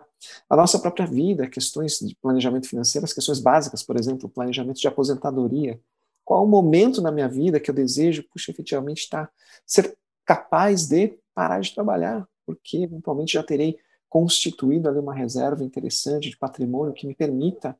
[0.50, 4.88] A nossa própria vida, questões de planejamento financeiro, as questões básicas, por exemplo, planejamento de
[4.88, 5.80] aposentadoria.
[6.24, 9.32] Qual o momento na minha vida que eu desejo, puxa, efetivamente, estar,
[9.66, 13.78] ser capaz de parar de trabalhar, porque eventualmente já terei
[14.10, 17.78] constituído ali uma reserva interessante de patrimônio que me permita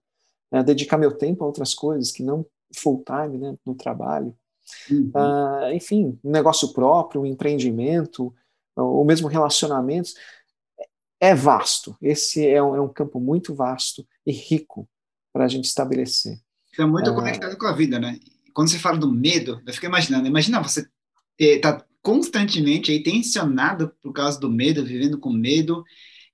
[0.52, 4.38] né, dedicar meu tempo a outras coisas que não full time né, no trabalho.
[4.92, 5.12] Uhum.
[5.16, 8.32] Uh, enfim, um negócio próprio, um empreendimento,
[8.76, 10.14] ou mesmo relacionamentos,
[11.20, 11.98] é vasto.
[12.00, 14.88] Esse é um, é um campo muito vasto e rico
[15.34, 16.40] para a gente estabelecer.
[16.72, 18.20] Está muito uh, conectado com a vida, né?
[18.54, 20.88] Quando você fala do medo, eu fico imaginando, imagina você
[21.40, 25.86] está constantemente aí tensionado por causa do medo, vivendo com medo,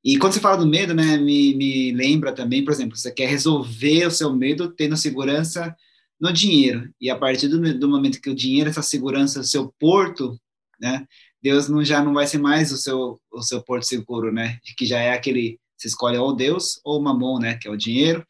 [0.02, 3.28] e quando você fala do medo, né, me, me lembra também, por exemplo, você quer
[3.28, 5.76] resolver o seu medo tendo segurança
[6.18, 6.90] no dinheiro.
[7.02, 10.40] E a partir do, do momento que o dinheiro, essa segurança, o seu porto,
[10.80, 11.06] né,
[11.42, 14.86] Deus não, já não vai ser mais o seu, o seu porto seguro, né, que
[14.86, 18.26] já é aquele, você escolhe ou Deus ou mamon, né, que é o dinheiro.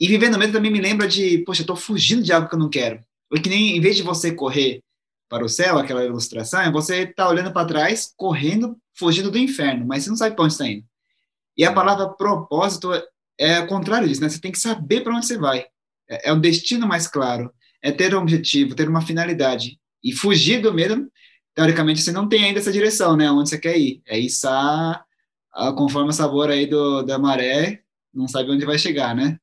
[0.00, 2.58] E vivendo medo também me lembra de, poxa, eu estou fugindo de algo que eu
[2.58, 2.98] não quero.
[3.30, 4.82] Porque nem, em vez de você correr
[5.32, 9.86] para o céu, aquela ilustração, é você está olhando para trás, correndo, fugindo do inferno,
[9.86, 10.84] mas você não sabe para onde está indo.
[11.56, 12.90] E a palavra propósito
[13.38, 14.28] é o contrário disso, né?
[14.28, 15.64] Você tem que saber para onde você vai.
[16.06, 19.80] É, é um destino mais claro, é ter um objetivo, ter uma finalidade.
[20.04, 21.10] E fugir do medo,
[21.54, 23.30] teoricamente, você não tem ainda essa direção, né?
[23.30, 24.02] Onde você quer ir.
[24.06, 24.46] É isso
[25.76, 27.80] conforme o sabor aí do, da maré,
[28.12, 29.38] não sabe onde vai chegar, né?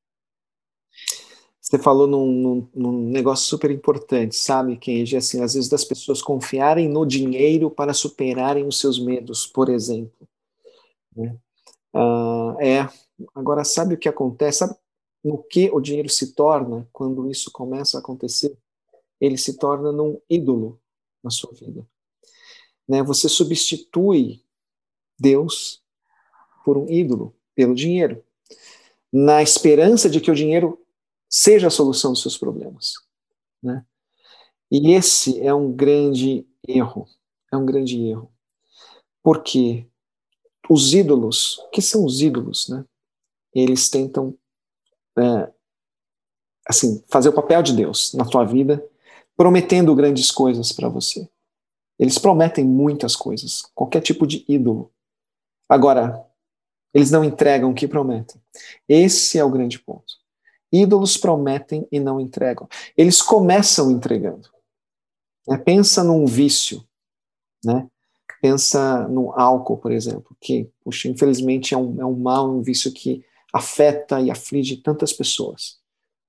[1.69, 5.15] Você falou num, num, num negócio super importante, sabe, Kenji?
[5.15, 10.27] Assim, às vezes das pessoas confiarem no dinheiro para superarem os seus medos, por exemplo.
[11.15, 11.37] Né?
[11.93, 12.89] Uh, é,
[13.35, 14.59] agora sabe o que acontece?
[14.59, 14.75] Sabe
[15.23, 18.57] no que o dinheiro se torna quando isso começa a acontecer?
[19.21, 20.81] Ele se torna num ídolo
[21.23, 21.85] na sua vida.
[22.87, 23.03] Né?
[23.03, 24.41] Você substitui
[25.19, 25.83] Deus
[26.65, 28.23] por um ídolo, pelo dinheiro,
[29.13, 30.83] na esperança de que o dinheiro
[31.29, 32.95] seja a solução dos seus problemas.
[33.61, 33.85] Né?
[34.71, 37.07] E esse é um grande erro.
[37.51, 38.31] É um grande erro.
[39.21, 39.87] Porque
[40.69, 42.85] os ídolos, o que são os ídolos, né?
[43.53, 44.37] Eles tentam
[45.17, 45.51] é,
[46.67, 48.83] assim fazer o papel de Deus na tua vida,
[49.35, 51.27] prometendo grandes coisas para você.
[51.97, 54.91] Eles prometem muitas coisas, qualquer tipo de ídolo.
[55.67, 56.23] Agora,
[56.93, 58.39] eles não entregam o que prometem.
[58.87, 60.18] Esse é o grande ponto.
[60.71, 62.67] Ídolos prometem e não entregam.
[62.95, 64.49] Eles começam entregando.
[65.49, 66.83] É, pensa num vício,
[67.63, 67.87] né?
[68.41, 72.91] Pensa no álcool, por exemplo, que, puxa, infelizmente é um, é um mal, um vício
[72.93, 75.77] que afeta e aflige tantas pessoas.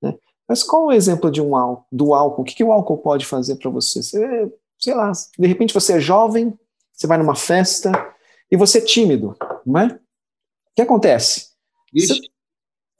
[0.02, 0.16] Né?
[0.48, 2.42] Mas qual o exemplo de um álcool, do álcool?
[2.42, 4.02] O que, que o álcool pode fazer para você?
[4.02, 4.52] você?
[4.78, 6.58] Sei lá, de repente você é jovem,
[6.92, 7.92] você vai numa festa
[8.50, 9.86] e você é tímido, não é?
[9.86, 10.00] O
[10.74, 11.50] que acontece?
[11.94, 12.14] Você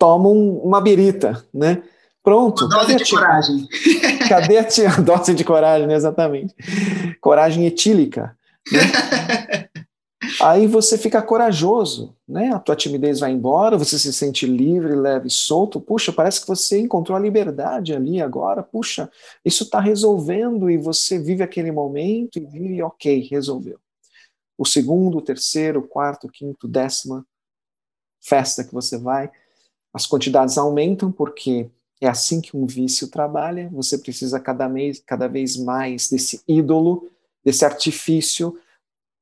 [0.01, 1.83] toma um, uma birita, né?
[2.23, 2.65] Pronto.
[2.65, 3.69] Uma dose de coragem.
[4.29, 4.65] Cadê a
[5.01, 5.95] dose de coragem, né?
[5.95, 6.55] exatamente?
[7.21, 8.35] Coragem etílica.
[8.73, 9.69] Né?
[10.41, 12.51] Aí você fica corajoso, né?
[12.53, 15.81] A tua timidez vai embora, você se sente livre, leve solto.
[15.81, 18.63] Puxa, parece que você encontrou a liberdade ali agora.
[18.63, 19.11] Puxa,
[19.45, 23.79] isso está resolvendo e você vive aquele momento e vive, ok, resolveu.
[24.57, 27.27] O segundo, o terceiro, o quarto, o quinto, décima
[28.23, 29.31] festa que você vai,
[29.93, 33.69] as quantidades aumentam porque é assim que um vício trabalha.
[33.73, 37.11] Você precisa cada, mês, cada vez mais desse ídolo
[37.45, 38.59] desse artifício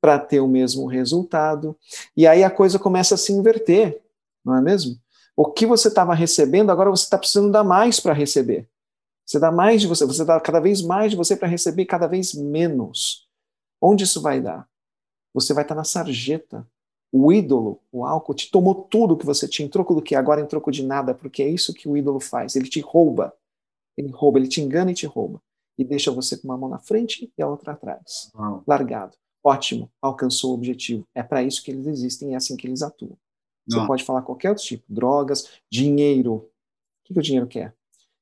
[0.01, 1.77] para ter o mesmo resultado.
[2.17, 4.01] E aí a coisa começa a se inverter,
[4.45, 4.99] não é mesmo?
[5.37, 8.69] O que você estava recebendo, agora você está precisando dar mais para receber.
[9.25, 12.07] Você dá mais de você, você dá cada vez mais de você para receber cada
[12.07, 13.29] vez menos.
[13.81, 14.69] Onde isso vai dar?
[15.35, 16.67] Você vai estar tá na sarjeta.
[17.11, 20.14] O ídolo, o álcool, te tomou tudo que você tinha em troco do que?
[20.14, 22.55] Agora em troco de nada, porque é isso que o ídolo faz.
[22.55, 23.33] Ele te rouba.
[23.97, 25.40] Ele rouba, ele te engana e te rouba
[25.79, 28.31] e deixa você com uma mão na frente e a outra atrás.
[28.35, 28.64] Uau.
[28.66, 29.16] Largado.
[29.42, 31.07] Ótimo, alcançou o objetivo.
[31.14, 33.16] É para isso que eles existem e é assim que eles atuam.
[33.66, 36.35] Você pode falar qualquer outro tipo, drogas, dinheiro.
[36.35, 36.51] O
[37.05, 37.75] que, que o dinheiro quer?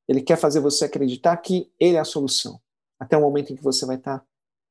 [0.06, 2.60] Ele quer fazer você acreditar que ele é a solução.
[2.98, 4.24] Até o momento em que você vai estar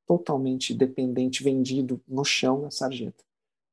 [0.06, 3.24] totalmente dependente, vendido no chão, na sarjeta.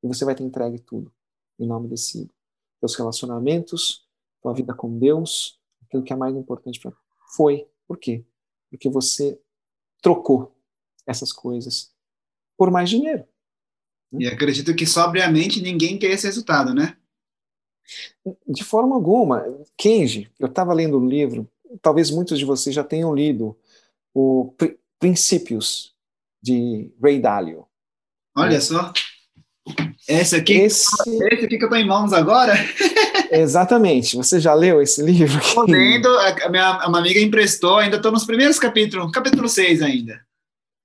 [0.02, 1.12] E você vai ter entregue tudo
[1.58, 2.34] em nome desse ídolo.
[2.80, 4.06] Seus relacionamentos,
[4.40, 6.92] tua vida com Deus, aquilo que é mais importante para
[7.36, 7.66] foi.
[7.86, 8.24] Por quê?
[8.72, 9.38] porque você
[10.00, 10.56] trocou
[11.06, 11.92] essas coisas
[12.56, 13.24] por mais dinheiro.
[14.10, 14.24] Né?
[14.24, 16.96] E acredito que sobriamente ninguém quer esse resultado, né?
[18.48, 19.44] De forma alguma.
[19.76, 21.46] Kenji, eu estava lendo um livro,
[21.82, 23.58] talvez muitos de vocês já tenham lido,
[24.14, 24.54] o
[24.98, 25.94] Princípios,
[26.40, 27.66] de Ray Dalio.
[28.34, 28.90] Olha só.
[30.08, 30.90] Esse aqui, esse...
[31.06, 32.54] esse aqui que eu estou em mãos agora.
[33.30, 34.16] Exatamente.
[34.16, 35.38] Você já leu esse livro?
[35.38, 36.08] Estou lendo.
[36.08, 37.78] A minha uma amiga emprestou.
[37.78, 39.10] Ainda estou nos primeiros capítulos.
[39.12, 40.20] Capítulo 6 ainda.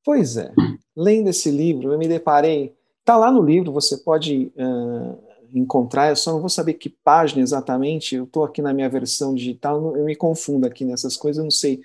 [0.03, 0.51] Pois é.
[0.95, 2.73] Lendo esse livro, eu me deparei.
[2.99, 5.17] Está lá no livro, você pode uh,
[5.53, 6.09] encontrar.
[6.09, 8.15] Eu só não vou saber que página exatamente.
[8.15, 9.95] Eu estou aqui na minha versão digital.
[9.95, 11.39] Eu me confundo aqui nessas coisas.
[11.39, 11.81] Eu não sei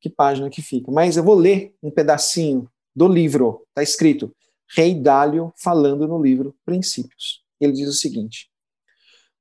[0.00, 0.92] que página que fica.
[0.92, 3.62] Mas eu vou ler um pedacinho do livro.
[3.70, 4.30] Está escrito
[4.68, 7.42] Rei Dálio falando no livro Princípios.
[7.60, 8.50] Ele diz o seguinte: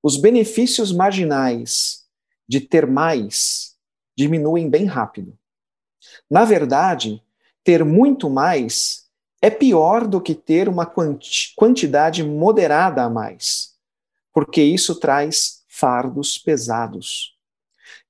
[0.02, 2.04] os benefícios marginais
[2.48, 3.76] de ter mais
[4.18, 5.38] diminuem bem rápido.
[6.30, 7.24] Na verdade,
[7.64, 9.04] ter muito mais
[9.42, 10.86] é pior do que ter uma
[11.56, 13.74] quantidade moderada a mais,
[14.34, 17.38] porque isso traz fardos pesados.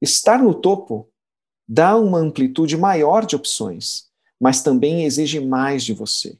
[0.01, 1.09] Estar no topo
[1.67, 6.37] dá uma amplitude maior de opções, mas também exige mais de você.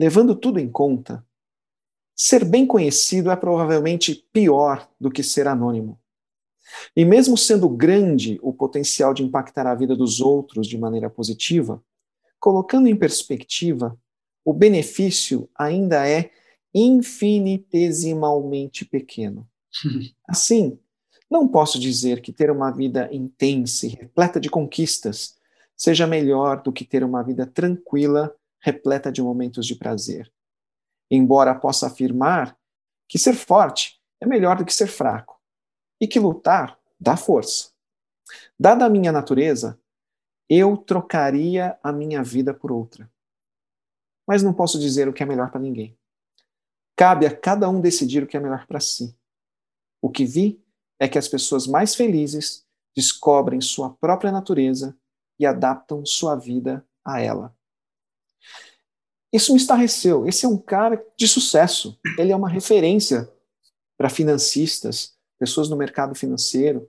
[0.00, 1.22] Levando tudo em conta,
[2.16, 6.00] ser bem conhecido é provavelmente pior do que ser anônimo.
[6.96, 11.84] E mesmo sendo grande o potencial de impactar a vida dos outros de maneira positiva,
[12.38, 13.94] colocando em perspectiva,
[14.42, 16.30] o benefício ainda é
[16.74, 19.46] infinitesimalmente pequeno.
[20.26, 20.78] Assim,
[21.30, 25.36] não posso dizer que ter uma vida intensa e repleta de conquistas
[25.76, 30.32] seja melhor do que ter uma vida tranquila repleta de momentos de prazer.
[31.10, 32.56] Embora possa afirmar
[33.08, 35.40] que ser forte é melhor do que ser fraco
[36.00, 37.70] e que lutar dá força.
[38.58, 39.80] Dada a minha natureza,
[40.48, 43.10] eu trocaria a minha vida por outra.
[44.26, 45.98] Mas não posso dizer o que é melhor para ninguém.
[46.96, 49.16] Cabe a cada um decidir o que é melhor para si.
[50.02, 50.62] O que vi
[50.98, 54.96] é que as pessoas mais felizes descobrem sua própria natureza
[55.38, 57.56] e adaptam sua vida a ela.
[59.32, 60.26] Isso me estarreceu.
[60.26, 61.98] Esse é um cara de sucesso.
[62.18, 63.30] Ele é uma referência
[63.96, 66.88] para financistas, pessoas no mercado financeiro,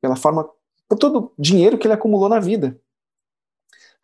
[0.00, 0.48] pela forma,
[0.88, 2.80] por todo o dinheiro que ele acumulou na vida.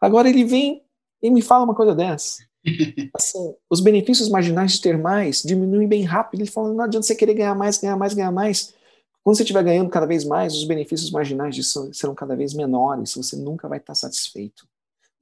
[0.01, 0.85] Agora ele vem
[1.23, 2.45] e me fala uma coisa dessa.
[3.15, 6.41] Assim, os benefícios marginais de ter mais diminuem bem rápido.
[6.41, 8.75] Ele fala: não adianta você querer ganhar mais, ganhar mais, ganhar mais.
[9.23, 13.15] Quando você estiver ganhando cada vez mais, os benefícios marginais disso serão cada vez menores.
[13.15, 14.69] Você nunca vai estar satisfeito.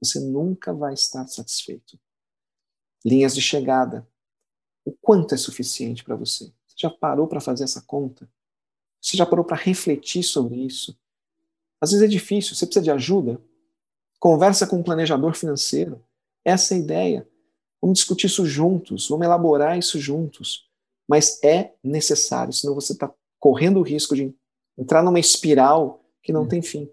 [0.01, 1.97] Você nunca vai estar satisfeito
[3.05, 4.07] linhas de chegada.
[4.83, 6.45] O quanto é suficiente para você?
[6.65, 8.27] Você já parou para fazer essa conta?
[8.99, 10.97] Você já parou para refletir sobre isso?
[11.79, 13.39] Às vezes é difícil, você precisa de ajuda.
[14.19, 16.03] Conversa com um planejador financeiro.
[16.43, 17.29] Essa é a ideia.
[17.81, 20.67] Vamos discutir isso juntos, vamos elaborar isso juntos.
[21.07, 24.33] Mas é necessário, senão você está correndo o risco de
[24.75, 26.47] entrar numa espiral que não hum.
[26.47, 26.89] tem fim.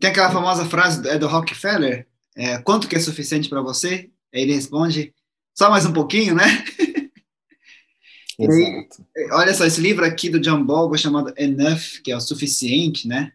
[0.00, 4.10] Tem aquela famosa frase do, é do Rockefeller: é, quanto que é suficiente para você?
[4.32, 5.14] Aí ele responde:
[5.54, 6.44] só mais um pouquinho, né?
[8.38, 9.06] Exato.
[9.16, 13.06] E, olha só, esse livro aqui do John Bogle chamado Enough, que é o suficiente,
[13.06, 13.32] né?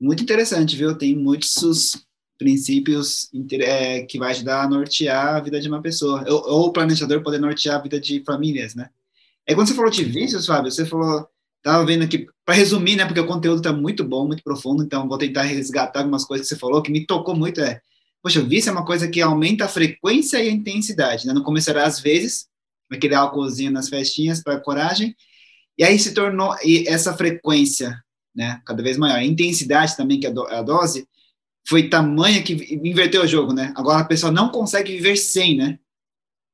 [0.00, 0.96] Muito interessante, viu?
[0.96, 2.06] Tem muitos
[2.38, 6.72] princípios é, que vai ajudar a nortear a vida de uma pessoa, ou, ou, o
[6.72, 8.88] planejador poder nortear a vida de famílias, né?
[9.46, 11.28] É quando você falou de vícios, Fábio, você falou,
[11.62, 15.06] tava vendo aqui, para resumir, né, porque o conteúdo tá muito bom, muito profundo, então
[15.06, 17.82] vou tentar resgatar algumas coisas que você falou, que me tocou muito, é,
[18.22, 21.32] Poxa, o vício é uma coisa que aumenta a frequência e a intensidade, né?
[21.32, 22.48] Não começará às vezes,
[22.90, 25.14] aquele álcoolzinho nas festinhas para coragem,
[25.78, 28.02] e aí se tornou e essa frequência,
[28.34, 29.16] né, cada vez maior.
[29.16, 31.08] A intensidade também, que é a dose,
[31.66, 32.52] foi tamanha que
[32.82, 33.72] inverteu o jogo, né?
[33.76, 35.78] Agora a pessoa não consegue viver sem, né?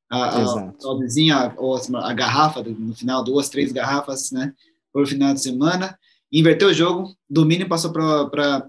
[0.09, 4.52] A, a dosezinha, ou a garrafa, no final, duas, três garrafas, né?
[4.92, 5.98] Por final de semana.
[6.31, 8.68] Inverteu o jogo, domínio passou para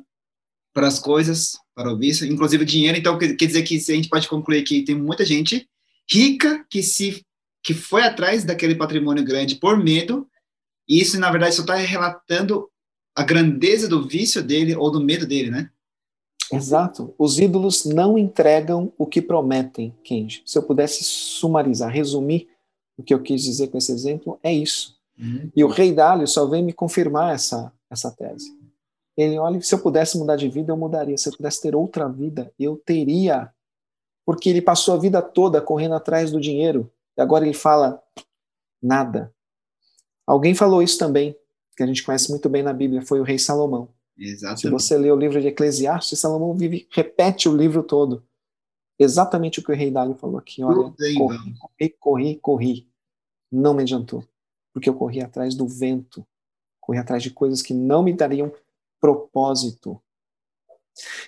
[0.76, 2.98] as coisas, para o vício, inclusive dinheiro.
[2.98, 5.70] Então, quer dizer que a gente pode concluir que tem muita gente
[6.10, 7.24] rica que se
[7.64, 10.28] que foi atrás daquele patrimônio grande por medo,
[10.88, 12.68] e isso, na verdade, só está relatando
[13.14, 15.70] a grandeza do vício dele ou do medo dele, né?
[16.52, 17.14] Exato.
[17.20, 20.42] Os ídolos não entregam o que prometem, Kenji.
[20.46, 22.48] Se eu pudesse sumarizar, resumir
[22.98, 24.96] o que eu quis dizer com esse exemplo, é isso.
[25.20, 25.52] Uhum.
[25.54, 28.57] E o rei Dálio só vem me confirmar essa, essa tese.
[29.18, 31.18] Ele olha, se eu pudesse mudar de vida, eu mudaria.
[31.18, 33.52] Se eu pudesse ter outra vida, eu teria.
[34.24, 36.92] Porque ele passou a vida toda correndo atrás do dinheiro.
[37.18, 38.02] E agora ele fala
[38.82, 39.34] nada.
[40.26, 41.36] Alguém falou isso também,
[41.76, 43.90] que a gente conhece muito bem na Bíblia, foi o rei Salomão.
[44.18, 44.62] Exatamente.
[44.62, 48.24] Se você lê o livro de Eclesiastes, Salomão vive, repete o livro todo.
[49.00, 50.64] Exatamente o que o rei Dálio falou aqui.
[50.64, 52.88] Olha, corri, corri, corri, corri.
[53.52, 54.24] Não me adiantou.
[54.74, 56.26] Porque eu corri atrás do vento.
[56.82, 58.52] Corri atrás de coisas que não me dariam
[59.00, 60.02] propósito.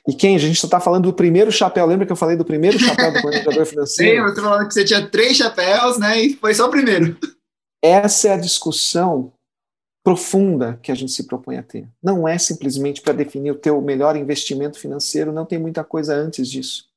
[0.07, 0.35] E quem?
[0.35, 1.85] A gente só está falando do primeiro chapéu.
[1.85, 4.27] Lembra que eu falei do primeiro chapéu do planejador financeiro?
[4.27, 6.19] Sim, você falando que você tinha três chapéus, né?
[6.21, 7.17] E foi só o primeiro.
[7.81, 9.31] Essa é a discussão
[10.03, 11.87] profunda que a gente se propõe a ter.
[12.01, 16.49] Não é simplesmente para definir o teu melhor investimento financeiro, não tem muita coisa antes
[16.49, 16.87] disso.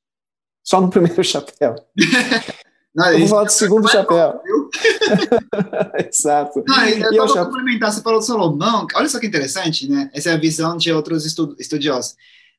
[0.64, 1.74] Só no primeiro chapéu.
[2.95, 4.40] Não, Vamos falar do segundo chapéu.
[6.12, 6.62] Exato.
[6.66, 10.11] Não, e, e eu só complementar, você falou do Salomão, olha só que interessante, né?
[10.12, 11.24] Essa é a visão de outros
[11.59, 12.14] estudiosos.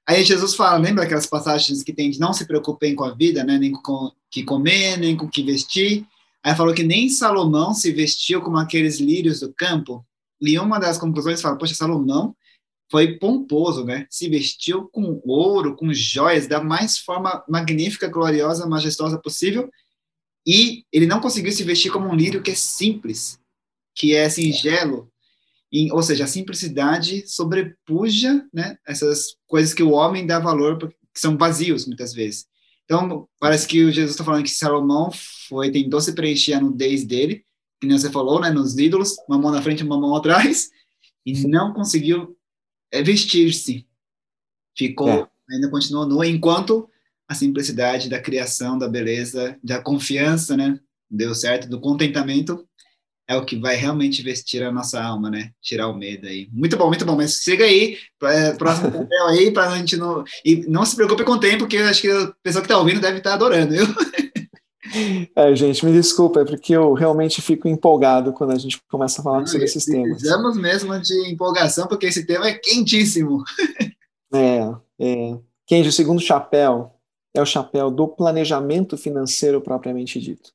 [0.07, 3.43] Aí Jesus fala, lembra aquelas passagens que tem de não se preocupem com a vida,
[3.43, 3.57] né?
[3.59, 6.05] Nem com o que comer, nem com o que vestir.
[6.43, 10.05] Aí falou que nem Salomão se vestiu como aqueles lírios do campo.
[10.41, 12.35] E uma das conclusões fala, poxa, Salomão
[12.91, 14.05] foi pomposo, né?
[14.09, 19.69] Se vestiu com ouro, com joias, da mais forma magnífica, gloriosa, majestosa possível.
[20.45, 23.39] E ele não conseguiu se vestir como um lírio que é simples,
[23.95, 25.11] que é singelo,
[25.71, 28.77] e, ou seja, a simplicidade sobrepuja, né?
[28.85, 32.45] Essas coisas que o homem dá valor, que são vazios muitas vezes.
[32.85, 35.09] Então, parece que o Jesus está falando que Salomão
[35.47, 37.43] foi tentou se preencher a nudez dele,
[37.81, 40.69] que nem você falou, né, nos ídolos, uma mão na frente e uma mão atrás,
[41.25, 42.37] e não conseguiu
[42.91, 43.87] é, vestir-se.
[44.77, 45.27] Ficou, é.
[45.49, 46.87] ainda continuou nu, enquanto
[47.27, 52.67] a simplicidade da criação, da beleza, da confiança, né, deu certo, do contentamento,
[53.27, 55.51] é o que vai realmente vestir a nossa alma, né?
[55.61, 56.49] Tirar o medo aí.
[56.51, 57.15] Muito bom, muito bom.
[57.15, 57.97] Mas siga aí,
[58.57, 60.23] próximo papel aí, para a gente não.
[60.43, 62.77] E não se preocupe com o tempo, porque eu acho que a pessoa que está
[62.77, 63.85] ouvindo deve estar tá adorando, viu?
[65.35, 69.23] É, gente, me desculpa, é porque eu realmente fico empolgado quando a gente começa a
[69.23, 70.17] falar não, sobre esses temas.
[70.17, 73.43] Precisamos mesmo de empolgação, porque esse tema é quentíssimo.
[74.35, 74.67] É,
[74.99, 75.37] é.
[75.67, 76.92] Kenji, o segundo chapéu
[77.33, 80.53] é o chapéu do planejamento financeiro propriamente dito.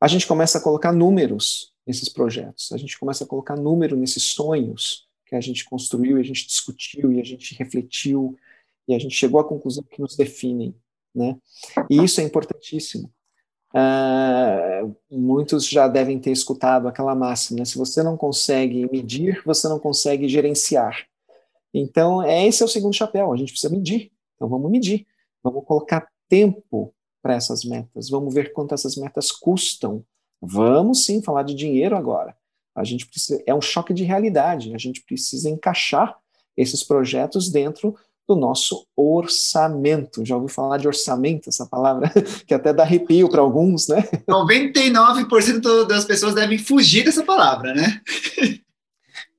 [0.00, 4.24] A gente começa a colocar números nesses projetos, a gente começa a colocar número nesses
[4.24, 8.36] sonhos que a gente construiu, a gente discutiu, e a gente refletiu,
[8.86, 10.74] e a gente chegou à conclusão que nos definem.
[11.14, 11.36] Né?
[11.88, 13.10] E isso é importantíssimo.
[13.74, 17.64] Uh, muitos já devem ter escutado aquela máxima: né?
[17.64, 21.06] se você não consegue medir, você não consegue gerenciar.
[21.72, 24.12] Então, esse é o segundo chapéu: a gente precisa medir.
[24.36, 25.06] Então, vamos medir,
[25.42, 30.04] vamos colocar tempo para essas metas, vamos ver quanto essas metas custam.
[30.40, 32.36] Vamos sim falar de dinheiro agora.
[32.74, 34.74] A gente precisa, é um choque de realidade.
[34.74, 36.16] A gente precisa encaixar
[36.56, 37.94] esses projetos dentro
[38.26, 40.24] do nosso orçamento.
[40.24, 42.10] Já ouviu falar de orçamento, essa palavra
[42.46, 44.02] que até dá arrepio para alguns, né?
[44.28, 48.00] 99% das pessoas devem fugir dessa palavra, né?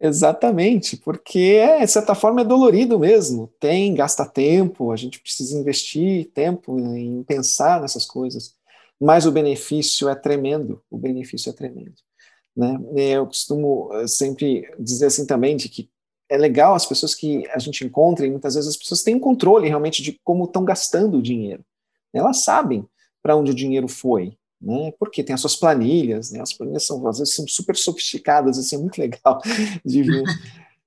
[0.05, 3.47] Exatamente, porque é, de certa forma é dolorido mesmo.
[3.57, 8.53] Tem, gasta tempo, a gente precisa investir tempo em pensar nessas coisas,
[8.99, 11.93] mas o benefício é tremendo, o benefício é tremendo.
[12.53, 12.77] Né?
[13.15, 15.89] Eu costumo eh, sempre dizer assim também, de que
[16.29, 19.69] é legal as pessoas que a gente encontra, e muitas vezes as pessoas têm controle
[19.69, 21.63] realmente de como estão gastando o dinheiro.
[22.13, 22.85] Elas sabem
[23.21, 24.93] para onde o dinheiro foi, né?
[24.97, 26.39] Porque tem as suas planilhas, né?
[26.41, 29.41] As planilhas são às vezes são super sofisticadas, assim, é muito legal
[29.86, 30.24] de ver.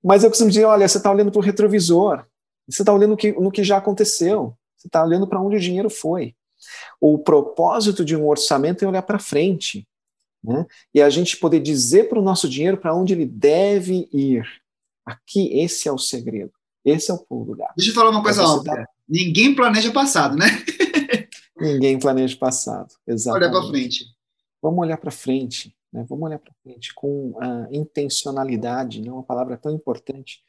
[0.02, 2.24] Mas eu costumo dizer, olha, você está olhando para o retrovisor,
[2.68, 5.90] você está olhando que, no que já aconteceu, você está olhando para onde o dinheiro
[5.90, 6.34] foi.
[7.00, 9.86] O propósito de um orçamento é olhar para frente,
[10.42, 10.64] né?
[10.94, 14.46] E a gente poder dizer para o nosso dinheiro para onde ele deve ir.
[15.04, 16.52] Aqui, esse é o segredo.
[16.84, 17.74] Esse é o pulo do gato.
[17.76, 18.74] Deixa eu falar uma coisa óbvia.
[18.74, 18.86] Dá...
[19.08, 20.46] Ninguém planeja passado, né?
[21.58, 22.94] Ninguém planeja passado.
[23.06, 23.44] Exatamente.
[23.44, 24.04] Olha para frente.
[24.62, 25.76] Vamos olhar para frente.
[25.92, 26.04] Né?
[26.08, 29.10] Vamos olhar para frente com uh, intencionalidade, né?
[29.10, 30.42] uma palavra tão importante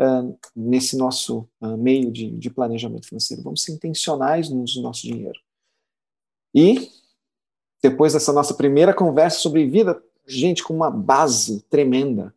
[0.00, 3.42] uh, nesse nosso uh, meio de, de planejamento financeiro.
[3.42, 5.38] Vamos ser intencionais no uso do nosso dinheiro.
[6.54, 6.90] E,
[7.82, 12.34] depois dessa nossa primeira conversa sobre vida, gente, com uma base tremenda,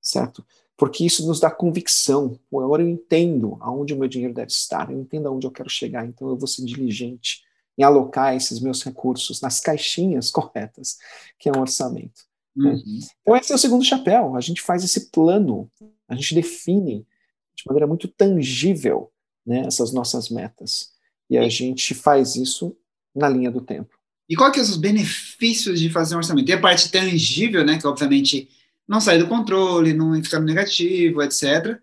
[0.00, 0.44] certo?
[0.80, 2.40] porque isso nos dá convicção.
[2.50, 5.68] Pô, agora eu entendo aonde o meu dinheiro deve estar, eu entendo aonde eu quero
[5.68, 7.44] chegar, então eu vou ser diligente
[7.78, 10.98] em alocar esses meus recursos nas caixinhas corretas,
[11.38, 12.22] que é um orçamento.
[12.56, 12.70] Né?
[12.70, 12.76] Uhum.
[12.76, 13.06] Né?
[13.22, 14.36] Então, esse é o segundo chapéu.
[14.36, 15.70] A gente faz esse plano,
[16.08, 17.06] a gente define
[17.54, 19.12] de maneira muito tangível
[19.46, 20.90] né, essas nossas metas.
[21.28, 22.76] E a gente faz isso
[23.14, 23.96] na linha do tempo.
[24.28, 26.46] E quais são os benefícios de fazer um orçamento?
[26.46, 28.48] Tem a parte tangível, né, que obviamente
[28.86, 31.78] não sair do controle, não ficar no negativo, etc.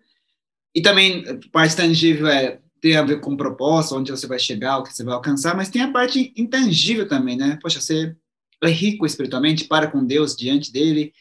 [0.74, 4.82] E também, parte tangível é tem a ver com propósito, onde você vai chegar, o
[4.82, 7.58] que você vai alcançar, mas tem a parte intangível também, né?
[7.60, 8.14] Poxa, você
[8.62, 11.12] é rico espiritualmente, para com Deus diante dele.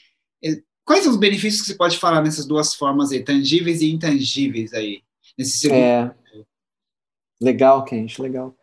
[0.85, 4.73] Quais são os benefícios que você pode falar nessas duas formas aí, tangíveis e intangíveis
[4.73, 5.01] aí,
[5.37, 5.79] nesse segundo?
[5.79, 6.15] É...
[7.41, 8.55] Legal, Kenji, legal.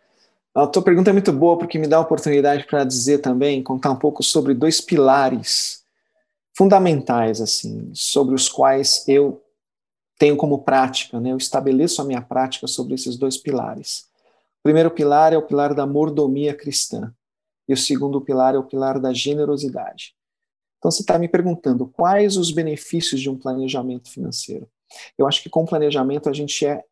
[0.55, 3.91] A tua pergunta é muito boa porque me dá a oportunidade para dizer também, contar
[3.91, 5.85] um pouco sobre dois pilares
[6.57, 9.44] fundamentais, assim, sobre os quais eu
[10.19, 11.33] tenho como prática, né?
[11.33, 14.09] Eu estabeleço a minha prática sobre esses dois pilares.
[14.61, 17.13] O primeiro pilar é o pilar da mordomia cristã
[17.69, 20.15] e o segundo pilar é o pilar da generosidade.
[20.79, 24.69] Então você está me perguntando quais os benefícios de um planejamento financeiro?
[25.19, 26.85] Eu acho que com planejamento a gente é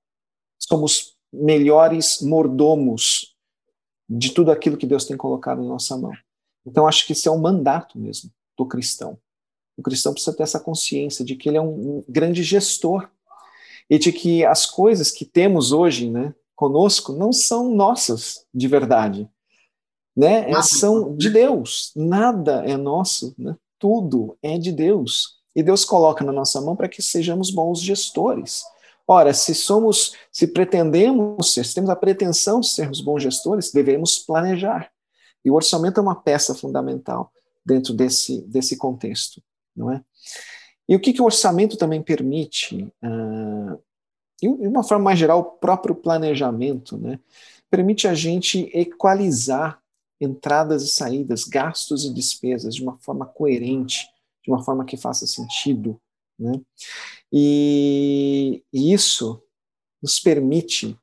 [0.59, 3.37] somos melhores mordomos
[4.09, 6.13] de tudo aquilo que Deus tem colocado na nossa mão.
[6.67, 9.19] Então acho que isso é um mandato mesmo do cristão.
[9.77, 13.11] O cristão precisa ter essa consciência de que ele é um grande gestor
[13.93, 19.29] e de que as coisas que temos hoje, né, conosco, não são nossas de verdade,
[20.17, 20.51] né?
[20.51, 21.93] É, são de Deus.
[21.95, 23.55] Nada é nosso, né?
[23.79, 25.43] Tudo é de Deus.
[25.55, 28.63] E Deus coloca na nossa mão para que sejamos bons gestores.
[29.07, 34.19] Ora, se somos, se pretendemos ser, se temos a pretensão de sermos bons gestores, devemos
[34.19, 34.91] planejar.
[35.45, 37.31] E o orçamento é uma peça fundamental
[37.63, 39.43] dentro desse, desse contexto
[39.75, 40.03] não é?
[40.89, 43.79] E o que, que o orçamento também permite, uh,
[44.41, 47.19] de uma forma mais geral, o próprio planejamento, né?
[47.71, 49.81] Permite a gente equalizar
[50.21, 54.09] entradas e saídas, gastos e despesas de uma forma coerente,
[54.45, 56.01] de uma forma que faça sentido,
[56.39, 56.61] né?
[57.33, 59.43] E, e isso
[60.03, 60.99] nos permite,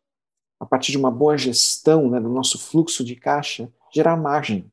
[0.59, 4.69] a partir de uma boa gestão né, do nosso fluxo de caixa, gerar margem,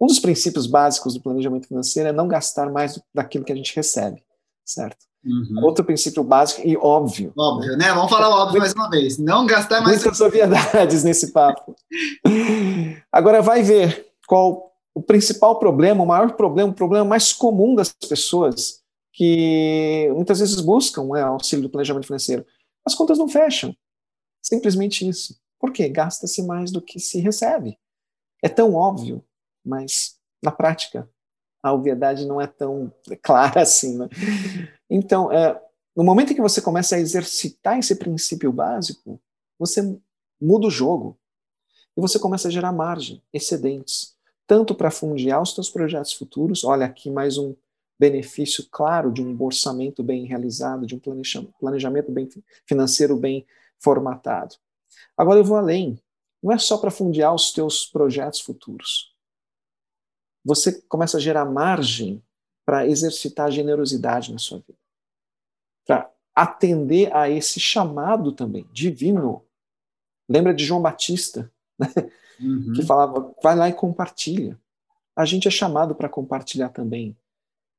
[0.00, 3.74] um dos princípios básicos do planejamento financeiro é não gastar mais daquilo que a gente
[3.74, 4.22] recebe,
[4.64, 5.06] certo?
[5.24, 5.64] Uhum.
[5.64, 7.32] Outro princípio básico e óbvio.
[7.36, 7.92] Óbvio, né?
[7.92, 9.18] Vamos falar óbvio mais uma vez.
[9.18, 10.02] Não gastar mais.
[10.02, 11.74] Muitas obviedades nesse papo.
[13.10, 17.92] Agora vai ver qual o principal problema, o maior problema, o problema mais comum das
[17.92, 18.80] pessoas
[19.12, 22.46] que muitas vezes buscam né, auxílio do planejamento financeiro.
[22.84, 23.74] As contas não fecham.
[24.42, 25.36] Simplesmente isso.
[25.58, 25.88] Por quê?
[25.88, 27.78] Gasta-se mais do que se recebe.
[28.42, 29.24] É tão óbvio
[29.66, 31.08] mas na prática
[31.62, 32.92] a obviedade não é tão
[33.22, 33.98] clara assim.
[33.98, 34.08] Né?
[34.88, 35.60] Então, é,
[35.96, 39.20] no momento em que você começa a exercitar esse princípio básico,
[39.58, 39.98] você
[40.40, 41.18] muda o jogo
[41.96, 44.14] e você começa a gerar margem, excedentes,
[44.46, 46.62] tanto para fundiar os seus projetos futuros.
[46.62, 47.54] Olha aqui mais um
[47.98, 51.00] benefício claro de um orçamento bem realizado, de um
[51.58, 52.28] planejamento bem
[52.66, 53.46] financeiro bem
[53.80, 54.54] formatado.
[55.16, 55.98] Agora eu vou além.
[56.42, 59.15] Não é só para fundiar os teus projetos futuros
[60.46, 62.22] você começa a gerar margem
[62.64, 64.78] para exercitar a generosidade na sua vida.
[65.84, 69.44] Para atender a esse chamado também, divino.
[70.28, 71.88] Lembra de João Batista, né?
[72.40, 72.72] uhum.
[72.74, 74.56] que falava: vai lá e compartilha.
[75.16, 77.16] A gente é chamado para compartilhar também,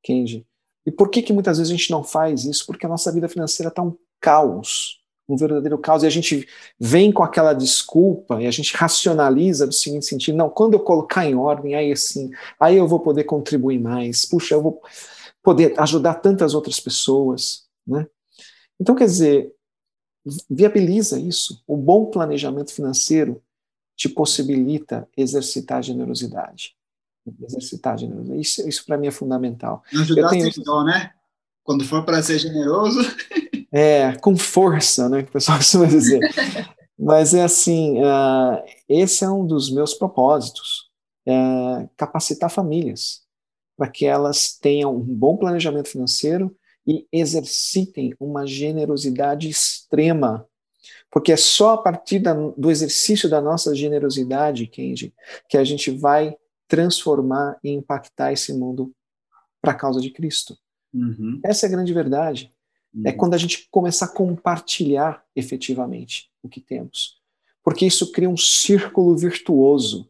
[0.03, 0.45] Kenji.
[0.85, 2.65] E por que, que muitas vezes a gente não faz isso?
[2.65, 6.47] Porque a nossa vida financeira está um caos um verdadeiro caos, e a gente
[6.79, 11.25] vem com aquela desculpa e a gente racionaliza do seguinte sentido: não, quando eu colocar
[11.25, 14.81] em ordem, aí assim, aí eu vou poder contribuir mais, puxa, eu vou
[15.43, 18.07] poder ajudar tantas outras pessoas, né?
[18.79, 19.51] Então, quer dizer,
[20.49, 21.63] viabiliza isso.
[21.65, 23.41] O bom planejamento financeiro
[23.95, 26.75] te possibilita exercitar generosidade.
[27.43, 28.41] Exercitar generosidade.
[28.41, 29.83] Isso, isso para mim é fundamental.
[29.93, 30.51] Ajudar tenho...
[30.51, 31.13] sem dó, né?
[31.63, 32.99] Quando for para ser generoso.
[33.71, 36.19] É, com força, né, que o pessoal costuma dizer.
[36.97, 40.89] Mas é assim, uh, esse é um dos meus propósitos,
[41.25, 43.21] é capacitar famílias
[43.77, 46.55] para que elas tenham um bom planejamento financeiro
[46.85, 50.47] e exercitem uma generosidade extrema,
[51.11, 55.13] porque é só a partir da, do exercício da nossa generosidade, Kenji,
[55.47, 56.35] que a gente vai
[56.67, 58.91] transformar e impactar esse mundo
[59.61, 60.57] para a causa de Cristo.
[60.93, 61.39] Uhum.
[61.45, 62.51] Essa é a grande verdade.
[63.05, 67.17] É quando a gente começar a compartilhar efetivamente o que temos.
[67.63, 70.09] Porque isso cria um círculo virtuoso,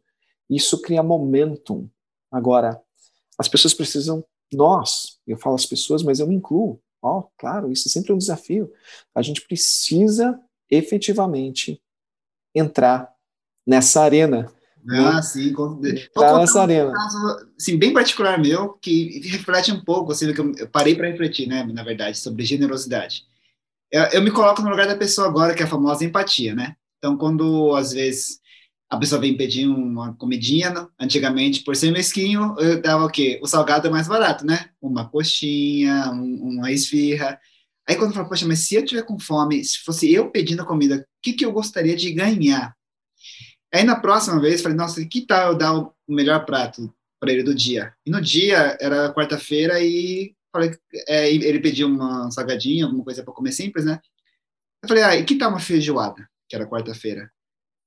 [0.49, 1.89] isso cria momentum.
[2.31, 2.81] Agora,
[3.38, 4.23] as pessoas precisam,
[4.53, 6.79] nós, eu falo as pessoas, mas eu me incluo.
[7.01, 8.71] Ó, oh, claro, isso é sempre um desafio.
[9.13, 11.81] A gente precisa efetivamente
[12.53, 13.13] entrar
[13.65, 14.51] nessa arena
[14.89, 15.21] ah, né?
[15.21, 15.53] sim.
[16.13, 16.89] Tá nessa arena.
[16.89, 21.09] Um caso, assim, bem particular meu, que reflete um pouco, assim, que eu parei para
[21.09, 23.23] refletir, né, na verdade, sobre generosidade.
[23.91, 26.75] Eu, eu, me coloco no lugar da pessoa agora, que é a famosa empatia, né?
[26.97, 28.39] Então, quando, às vezes,
[28.89, 33.39] a pessoa vem pedir uma comidinha, antigamente, por ser mesquinho, eu dava o quê?
[33.41, 34.69] O salgado é mais barato, né?
[34.81, 37.39] Uma coxinha, um, uma esfirra.
[37.88, 40.65] Aí, quando eu falo, poxa, mas se eu tiver com fome, se fosse eu pedindo
[40.65, 42.76] comida, o que, que eu gostaria de ganhar?
[43.74, 47.43] Aí na próxima vez, falei, nossa, que tal eu dar o melhor prato para ele
[47.43, 47.93] do dia?
[48.05, 53.34] E no dia, era quarta-feira, e falei, é, ele pediu uma salgadinha, alguma coisa para
[53.34, 53.99] comer simples, né?
[54.82, 56.28] Eu falei, ah, e que tal uma feijoada?
[56.47, 57.32] Que era quarta-feira.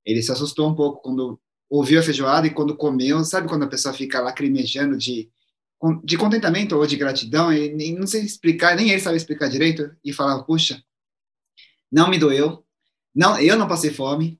[0.05, 3.67] Ele se assustou um pouco quando ouviu a feijoada e quando comeu, sabe quando a
[3.67, 5.31] pessoa fica lacrimejando de
[6.03, 10.13] de contentamento ou de gratidão, e não sei explicar, nem ele sabe explicar direito, e
[10.13, 10.83] falar, puxa,
[11.91, 12.63] não me doeu,
[13.13, 14.39] não, eu não passei fome,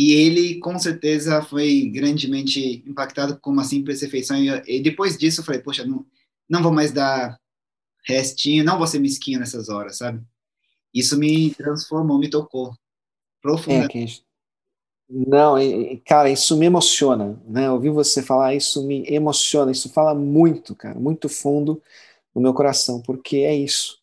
[0.00, 5.42] e ele com certeza foi grandemente impactado com uma simples refeição, e, e depois disso
[5.42, 6.06] eu falei, poxa, não,
[6.48, 7.38] não vou mais dar
[8.06, 10.22] restinho, não vou ser mesquinho nessas horas, sabe?
[10.94, 12.74] Isso me transformou, me tocou
[13.42, 14.24] profundamente.
[15.10, 15.56] É, não,
[16.06, 17.70] cara, isso me emociona, né?
[17.70, 21.82] Ouvir você falar isso me emociona, isso fala muito, cara, muito fundo
[22.34, 23.98] no meu coração, porque é isso.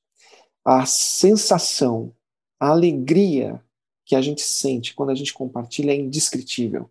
[0.63, 2.13] A sensação,
[2.59, 3.59] a alegria
[4.07, 6.89] que a gente sente quando a gente compartilha é indescritível.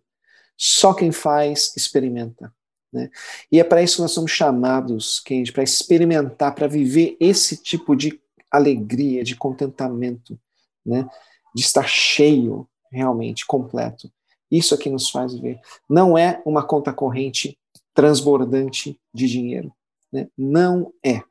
[0.55, 2.53] Só quem faz experimenta.
[2.93, 3.09] Né?
[3.51, 7.95] E é para isso que nós somos chamados, Kendi, para experimentar, para viver esse tipo
[7.95, 10.39] de alegria, de contentamento,
[10.85, 11.09] né?
[11.53, 14.11] de estar cheio, realmente completo.
[14.49, 15.59] Isso é que nos faz ver.
[15.89, 17.57] Não é uma conta corrente
[17.93, 19.73] transbordante de dinheiro.
[20.13, 20.29] Né?
[20.37, 21.21] Não é.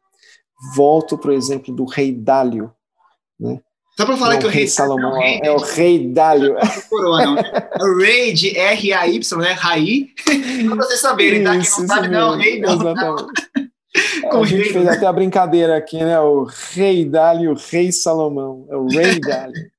[0.74, 2.74] Volto para o exemplo do rei Dálio.
[3.38, 3.60] Né?
[3.98, 6.56] Só para falar Não, que o rei Salomão é, é o rei Dálio.
[7.78, 9.52] É o rei de R-A-Y, né?
[9.52, 10.10] Raí.
[10.66, 11.52] para vocês saberem, tá?
[11.52, 12.74] Quem Isso, não sabe, isso não, mesmo, rei não.
[12.74, 13.32] Exatamente.
[14.30, 14.92] Com a gente rei, fez né?
[14.92, 16.18] até a brincadeira aqui, né?
[16.20, 18.66] O rei Dálio, o rei Salomão.
[18.70, 19.70] É o rei Dálio.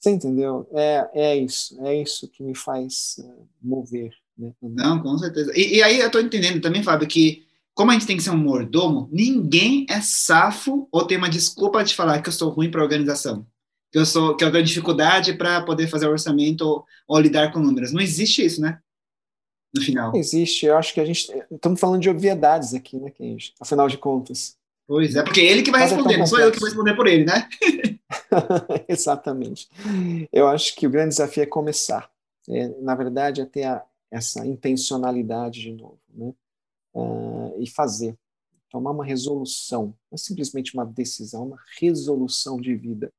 [0.00, 0.68] Você entendeu?
[0.72, 1.76] É, é isso.
[1.84, 4.10] É isso que me faz uh, mover.
[4.36, 4.52] Né?
[4.62, 5.52] Não, com certeza.
[5.56, 7.43] E, e aí eu estou entendendo também, Fábio, que
[7.74, 11.82] como a gente tem que ser um mordomo, ninguém é safo ou tem uma desculpa
[11.82, 13.44] de falar que eu sou ruim para organização,
[13.90, 17.58] que eu sou que eu tenho dificuldade para poder fazer orçamento ou, ou lidar com
[17.58, 17.92] números.
[17.92, 18.78] Não existe isso, né?
[19.74, 20.12] No final.
[20.12, 20.66] Não existe.
[20.66, 21.28] Eu acho que a gente.
[21.50, 23.52] Estamos falando de obviedades aqui, né, Kenji?
[23.60, 24.56] Afinal de contas.
[24.86, 26.68] Pois é, porque ele que vai Mas é responder, tão não sou eu que vou
[26.68, 27.48] responder por ele, né?
[28.86, 29.68] Exatamente.
[30.30, 32.08] Eu acho que o grande desafio é começar.
[32.48, 36.32] É, na verdade, é ter a, essa intencionalidade de novo, né?
[36.94, 38.18] Ah, e fazer.
[38.70, 39.86] Tomar uma resolução.
[40.10, 43.12] Não é simplesmente uma decisão, é uma resolução de vida.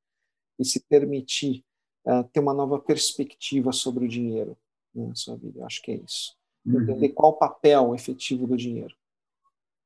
[0.59, 1.63] E se permitir
[2.05, 4.57] ah, ter uma nova perspectiva sobre o dinheiro
[4.93, 5.59] né, na sua vida.
[5.59, 6.37] Eu acho que é isso.
[6.65, 8.95] Entender qual o papel efetivo do dinheiro.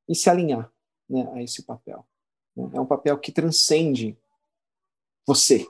[0.08, 0.72] E se alinhar
[1.08, 2.06] né, a esse papel.
[2.56, 2.70] né?
[2.74, 4.16] É um papel que transcende
[5.26, 5.66] você.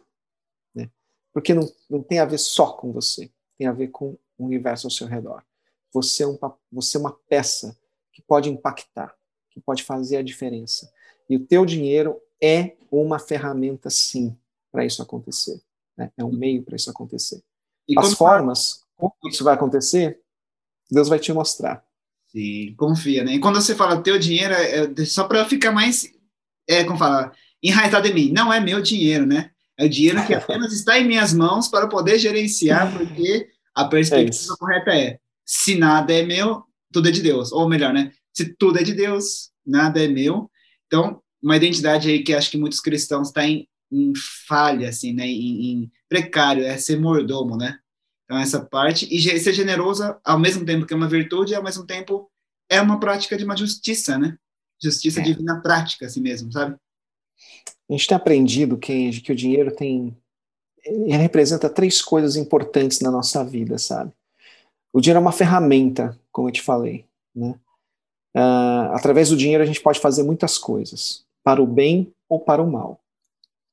[0.74, 0.90] Né?
[1.32, 4.86] Porque não, não tem a ver só com você, tem a ver com o universo
[4.86, 5.44] ao seu redor.
[5.92, 6.38] Você é, um,
[6.70, 7.76] você é uma peça
[8.12, 9.14] que pode impactar,
[9.50, 10.90] que pode fazer a diferença.
[11.28, 14.36] E o teu dinheiro é uma ferramenta, sim,
[14.72, 15.60] para isso acontecer.
[15.96, 16.10] né?
[16.16, 17.42] É um meio para isso acontecer.
[17.88, 20.20] E As como- formas, como isso vai acontecer,
[20.90, 21.84] Deus vai te mostrar.
[22.28, 23.34] Sim, confia, né?
[23.34, 26.10] E quando você fala teu dinheiro, é, é só para ficar mais,
[26.68, 27.32] é, como fala,
[27.62, 28.32] enraizado em mim.
[28.32, 29.50] Não é meu dinheiro, né?
[29.76, 33.88] É o dinheiro que apenas está em minhas mãos para poder gerenciar, porque a É
[33.88, 34.56] perspectiva isso.
[34.56, 37.52] correta é: se nada é meu, tudo é de Deus.
[37.52, 38.12] Ou melhor, né?
[38.32, 40.50] Se tudo é de Deus, nada é meu.
[40.86, 44.12] Então, uma identidade aí que acho que muitos cristãos estão em, em
[44.46, 45.26] falha, assim, né?
[45.26, 47.78] Em, em precário, é ser mordomo, né?
[48.24, 51.84] Então, essa parte, e ser generosa, ao mesmo tempo que é uma virtude, ao mesmo
[51.84, 52.30] tempo
[52.70, 54.36] é uma prática de uma justiça, né?
[54.80, 55.24] Justiça É.
[55.24, 56.76] divina prática, assim mesmo, sabe?
[57.88, 60.16] A gente tem aprendido, Kenji, que o dinheiro tem.
[60.84, 64.12] Ele representa três coisas importantes na nossa vida, sabe?
[64.92, 67.06] O dinheiro é uma ferramenta, como eu te falei.
[67.34, 67.58] Né?
[68.34, 72.62] Ah, através do dinheiro a gente pode fazer muitas coisas, para o bem ou para
[72.62, 73.00] o mal.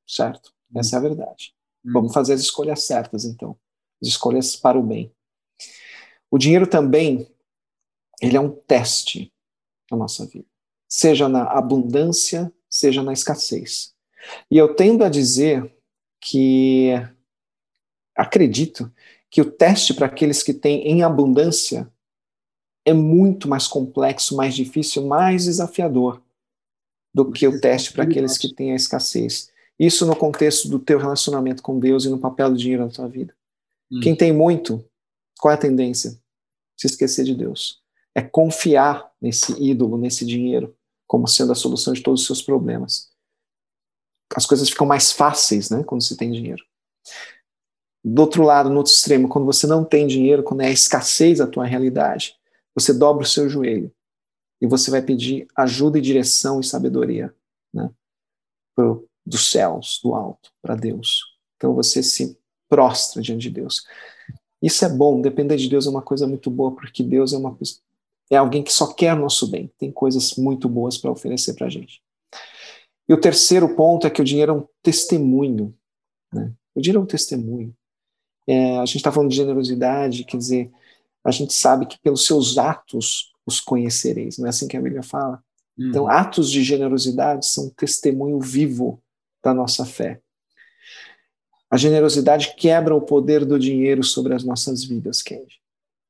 [0.07, 0.53] Certo?
[0.75, 1.53] Essa é a verdade.
[1.83, 3.57] Vamos fazer as escolhas certas, então.
[4.01, 5.11] As escolhas para o bem.
[6.29, 7.27] O dinheiro também,
[8.21, 9.31] ele é um teste
[9.89, 10.45] na nossa vida.
[10.87, 13.93] Seja na abundância, seja na escassez.
[14.51, 15.73] E eu tendo a dizer
[16.19, 16.91] que
[18.15, 18.91] acredito
[19.29, 21.91] que o teste para aqueles que têm em abundância
[22.87, 26.23] é muito mais complexo, mais difícil, mais desafiador
[27.13, 29.51] do que o teste para aqueles que têm a escassez.
[29.77, 33.09] Isso no contexto do teu relacionamento com Deus e no papel do dinheiro na tua
[33.09, 33.35] vida.
[33.91, 33.99] Hum.
[34.01, 34.81] Quem tem muito,
[35.37, 36.17] qual é a tendência?
[36.77, 37.81] Se esquecer de Deus.
[38.15, 40.73] É confiar nesse ídolo, nesse dinheiro,
[41.05, 43.09] como sendo a solução de todos os seus problemas.
[44.33, 46.63] As coisas ficam mais fáceis, né, quando se tem dinheiro.
[48.01, 51.41] Do outro lado, no outro extremo, quando você não tem dinheiro, quando é a escassez
[51.41, 52.37] a tua realidade,
[52.77, 53.91] você dobra o seu joelho
[54.61, 57.33] e você vai pedir ajuda e direção e sabedoria,
[57.73, 57.89] né,
[58.75, 61.23] pro, dos céus, do alto, para Deus.
[61.55, 62.37] Então você se
[62.69, 63.83] prostra diante de Deus.
[64.61, 67.57] Isso é bom, depender de Deus é uma coisa muito boa, porque Deus é uma
[68.29, 71.69] é alguém que só quer nosso bem, tem coisas muito boas para oferecer para a
[71.69, 71.99] gente.
[73.09, 75.73] E o terceiro ponto é que o dinheiro é um testemunho.
[76.31, 76.53] Né?
[76.75, 77.73] O dinheiro é um testemunho.
[78.45, 80.71] É, a gente está falando de generosidade, quer dizer,
[81.27, 85.03] a gente sabe que pelos seus atos os conhecereis, não é assim que a Bíblia
[85.03, 85.43] fala?
[85.77, 86.09] Então, uhum.
[86.09, 89.03] atos de generosidade são testemunho vivo
[89.43, 90.21] da nossa fé.
[91.69, 95.59] A generosidade quebra o poder do dinheiro sobre as nossas vidas, Kenji.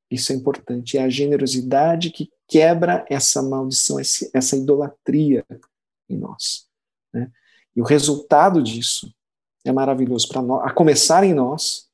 [0.09, 0.99] Isso é importante.
[0.99, 5.43] É a generosidade que quebra essa maldição, essa idolatria
[6.07, 6.67] em nós.
[7.11, 7.29] Né?
[7.75, 9.11] E o resultado disso
[9.65, 11.87] é maravilhoso para nós, a começar em nós,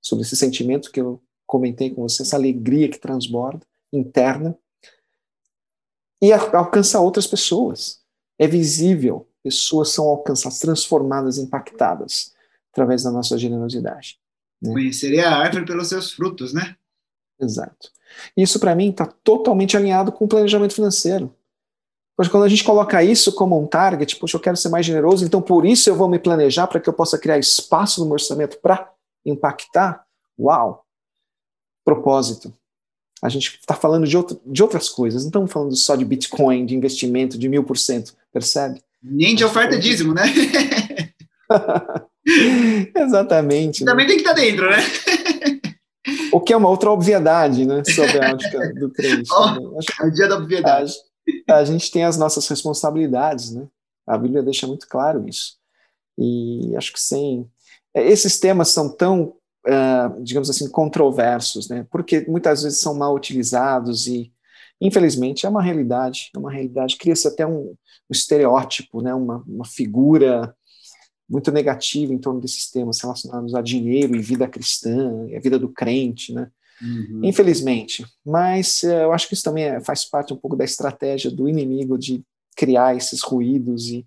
[0.00, 1.22] sobre esse sentimento que eu
[1.52, 4.56] comentei com você, essa alegria que transborda, interna,
[6.22, 8.00] e alcança outras pessoas.
[8.38, 12.32] É visível, pessoas são alcançadas, transformadas, impactadas
[12.72, 14.18] através da nossa generosidade.
[14.62, 14.72] Né?
[14.72, 16.74] Conheceria a árvore pelos seus frutos, né?
[17.38, 17.90] Exato.
[18.34, 21.34] Isso, para mim, está totalmente alinhado com o planejamento financeiro.
[22.16, 25.24] Pois quando a gente coloca isso como um target, poxa, eu quero ser mais generoso,
[25.24, 28.14] então por isso eu vou me planejar para que eu possa criar espaço no meu
[28.14, 28.90] orçamento para
[29.24, 30.06] impactar.
[30.38, 30.86] Uau!
[31.84, 32.52] Propósito.
[33.22, 36.66] A gente está falando de, outro, de outras coisas, não estamos falando só de Bitcoin,
[36.66, 38.82] de investimento de mil por cento, percebe?
[39.02, 40.24] Nem de oferta dízimo, né?
[42.96, 43.84] Exatamente.
[43.84, 44.12] Também né?
[44.12, 44.78] tem que estar tá dentro, né?
[46.32, 49.28] o que é uma outra obviedade, né, sobre a ótica do crente.
[49.32, 50.92] Oh, é o dia da obviedade.
[51.48, 53.66] A, a, gente tem as nossas responsabilidades, né?
[54.06, 55.56] A Bíblia deixa muito claro isso.
[56.18, 57.48] E acho que sem
[57.94, 59.34] esses temas são tão,
[59.66, 61.86] uh, digamos assim, controversos, né?
[61.90, 64.32] Porque muitas vezes são mal utilizados e,
[64.80, 66.30] infelizmente, é uma realidade.
[66.34, 66.96] É uma realidade.
[66.96, 67.76] Cria-se até um, um,
[68.10, 69.14] estereótipo, né?
[69.14, 70.54] Uma, uma figura
[71.28, 75.58] muito negativa em torno desses temas relacionados a dinheiro e vida cristã, e a vida
[75.58, 76.50] do crente, né?
[76.82, 77.20] Uhum.
[77.22, 78.04] Infelizmente.
[78.24, 81.48] Mas uh, eu acho que isso também é, faz parte um pouco da estratégia do
[81.48, 82.24] inimigo de
[82.56, 84.04] criar esses ruídos e,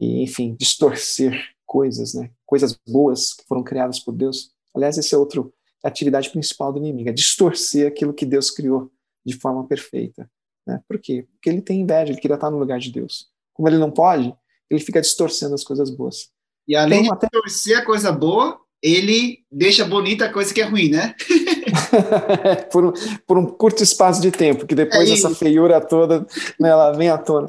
[0.00, 2.30] e, enfim, distorcer coisas, né?
[2.44, 4.54] Coisas boas que foram criadas por Deus.
[4.76, 5.52] Aliás, esse é outro
[5.84, 8.90] a atividade principal do inimigo, é distorcer aquilo que Deus criou
[9.24, 10.28] de forma perfeita.
[10.66, 10.80] Né?
[10.88, 11.26] Por quê?
[11.32, 13.28] Porque ele tem inveja, ele queria estar no lugar de Deus.
[13.54, 14.34] Como ele não pode,
[14.68, 16.28] ele fica distorcendo as coisas boas.
[16.66, 20.64] E além então, de torcer a coisa boa, ele deixa bonita a coisa que é
[20.64, 21.14] ruim, né?
[22.72, 22.92] por, um,
[23.26, 26.26] por um curto espaço de tempo, que depois é essa feiura toda
[26.58, 27.48] né, ela vem à tona.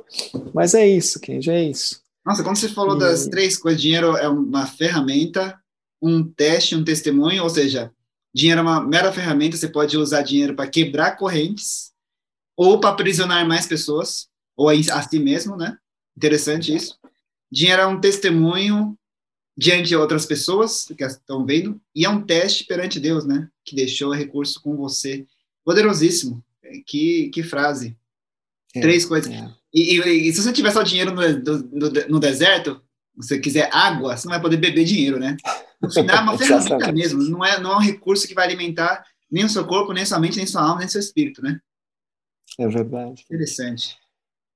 [0.54, 2.02] Mas é isso, Kenji, é isso.
[2.26, 3.00] Nossa, quando você falou e...
[3.00, 5.60] das três coisas, dinheiro é uma ferramenta,
[6.02, 7.92] um teste, um testemunho, ou seja,
[8.34, 11.92] dinheiro é uma mera ferramenta, você pode usar dinheiro para quebrar correntes,
[12.56, 15.78] ou para aprisionar mais pessoas, ou a si mesmo, né?
[16.16, 16.98] Interessante isso.
[17.52, 18.98] Dinheiro é um testemunho
[19.56, 23.48] diante de outras pessoas que estão vendo, e é um teste perante Deus, né?
[23.66, 25.26] Que deixou o recurso com você.
[25.64, 26.44] Poderosíssimo.
[26.86, 27.96] Que, que frase.
[28.76, 29.32] É, Três coisas.
[29.32, 29.50] É.
[29.74, 32.82] E, e, e, se você tiver só dinheiro no, no, no, deserto,
[33.16, 35.38] você quiser água, você não vai poder beber dinheiro, né?
[35.82, 39.06] No final é uma ferramenta mesmo, não é, não é um recurso que vai alimentar
[39.30, 41.60] nem o seu corpo, nem sua mente, nem sua alma, nem seu espírito, né?
[42.58, 43.24] É verdade.
[43.30, 43.98] Interessante.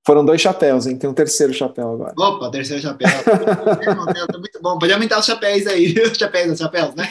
[0.04, 0.98] Foram dois chapéus, hein?
[0.98, 2.14] Tem um terceiro chapéu agora.
[2.18, 3.08] Opa, terceiro chapéu.
[4.26, 4.78] tá muito bom.
[4.78, 5.94] Pode aumentar os chapéus aí.
[6.02, 7.08] Os chapéus, os chapéus, né?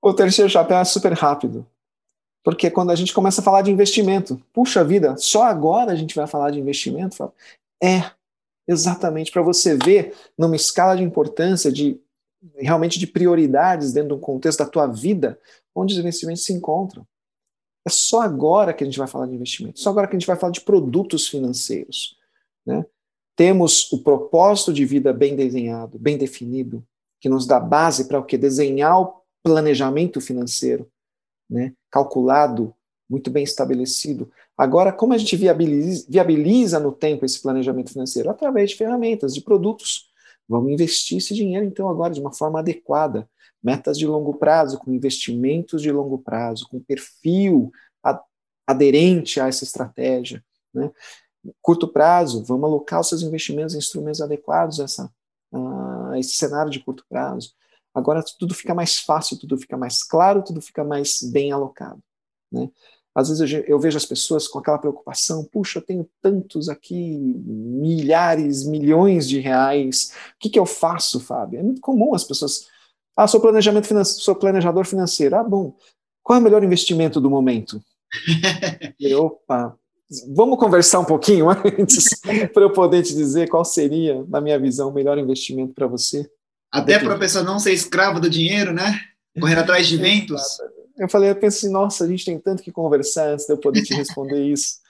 [0.00, 1.66] O terceiro chapéu é super rápido.
[2.44, 6.14] Porque quando a gente começa a falar de investimento, puxa vida, só agora a gente
[6.14, 7.32] vai falar de investimento?
[7.82, 8.10] É,
[8.68, 11.98] exatamente, para você ver numa escala de importância, de
[12.56, 15.38] realmente de prioridades dentro de um contexto da tua vida,
[15.74, 17.06] onde os investimentos se encontram.
[17.86, 20.26] É só agora que a gente vai falar de investimento, só agora que a gente
[20.26, 22.16] vai falar de produtos financeiros.
[22.64, 22.84] Né?
[23.36, 26.84] Temos o propósito de vida bem desenhado, bem definido,
[27.20, 28.38] que nos dá base para o que?
[28.38, 30.90] Desenhar o planejamento financeiro,
[31.48, 31.74] né?
[31.90, 32.74] calculado,
[33.08, 34.30] muito bem estabelecido.
[34.56, 38.30] Agora, como a gente viabiliza, viabiliza no tempo esse planejamento financeiro?
[38.30, 40.10] Através de ferramentas, de produtos.
[40.48, 43.28] Vamos investir esse dinheiro, então, agora de uma forma adequada,
[43.62, 47.72] metas de longo prazo, com investimentos de longo prazo, com perfil
[48.66, 50.44] aderente a essa estratégia.
[50.72, 50.90] Né?
[51.60, 55.12] Curto prazo, vamos alocar os seus investimentos em instrumentos adequados a, essa,
[56.10, 57.52] a esse cenário de curto prazo.
[57.94, 62.02] Agora tudo fica mais fácil, tudo fica mais claro, tudo fica mais bem alocado.
[62.50, 62.70] Né?
[63.14, 68.66] Às vezes eu, vejo as pessoas com aquela preocupação: puxa, eu tenho tantos aqui, milhares,
[68.66, 71.60] milhões de reais, o que, que eu faço, Fábio?
[71.60, 72.66] É muito comum as pessoas
[73.16, 75.36] ah, sou planejamento financeiro, sou planejador financeiro.
[75.36, 75.76] Ah, bom.
[76.22, 77.80] Qual é o melhor investimento do momento?
[78.98, 79.76] e, opa,
[80.34, 82.20] vamos conversar um pouquinho antes
[82.52, 86.28] para eu poder te dizer qual seria, na minha visão, o melhor investimento para você.
[86.72, 89.00] Até para a pessoa não ser escrava do dinheiro, né?
[89.38, 90.42] Correr atrás de ventos.
[90.96, 93.58] Eu falei, eu pensei, assim, nossa, a gente tem tanto que conversar antes de eu
[93.58, 94.80] poder te responder isso.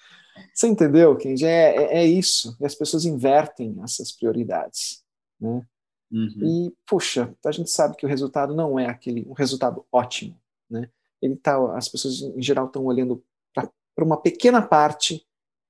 [0.52, 1.46] Você entendeu, Kenji?
[1.46, 2.57] É, é, é isso.
[2.61, 5.02] E as pessoas invertem essas prioridades.
[5.40, 5.64] Né?
[6.11, 6.68] Uhum.
[6.68, 10.38] E, puxa, a gente sabe que o resultado não é aquele um resultado ótimo,
[10.70, 10.88] né?
[11.20, 15.26] Ele tá, as pessoas em geral estão olhando para uma pequena parte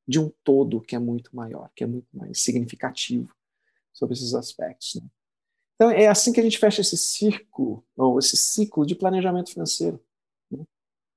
[0.07, 3.33] de um todo que é muito maior, que é muito mais significativo
[3.93, 4.97] sobre esses aspectos.
[4.97, 5.03] Né?
[5.77, 10.01] Então, é assim que a gente fecha esse círculo, ou esse ciclo de planejamento financeiro.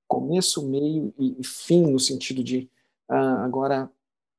[0.08, 2.70] Começo, meio e, fim, no sentido de
[3.10, 3.91] ah, agora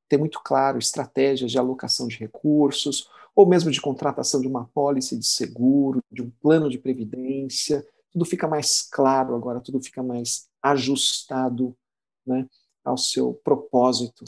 [0.08, 5.16] ter muito claro estratégias de alocação de recursos, ou mesmo de contratação de uma pólice
[5.16, 7.86] de seguro, de um plano de previdência.
[8.10, 11.76] Tudo fica mais claro agora, tudo fica mais ajustado
[12.26, 12.48] né,
[12.84, 14.24] ao seu propósito.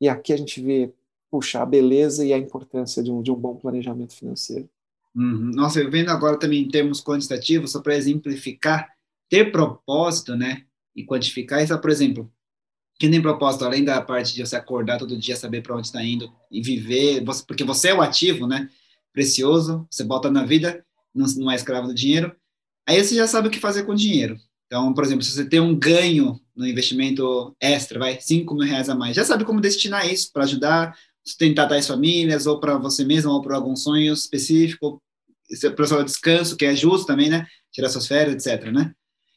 [0.00, 0.92] E aqui a gente vê,
[1.30, 4.68] puxa, a beleza e a importância de um, de um bom planejamento financeiro.
[5.14, 5.50] Uhum.
[5.54, 8.92] Nossa, eu vendo agora também em termos quantitativos, só para exemplificar,
[9.30, 10.64] ter propósito, né,
[10.94, 12.30] e quantificar isso, por exemplo,
[12.98, 16.04] que nem propósito, além da parte de você acordar todo dia, saber para onde está
[16.04, 18.68] indo e viver, você, porque você é o ativo, né,
[19.12, 22.36] precioso, você bota na vida, não, não é escravo do dinheiro,
[22.86, 24.36] aí você já sabe o que fazer com o dinheiro.
[24.66, 28.88] Então, por exemplo, se você tem um ganho no investimento extra, vai, 5 mil reais
[28.88, 33.04] a mais, já sabe como destinar isso para ajudar sustentar tais famílias, ou para você
[33.04, 35.02] mesmo, ou para algum sonho específico,
[35.74, 37.46] para o seu descanso, que é justo também, né?
[37.72, 38.94] Tirar suas férias, etc, né?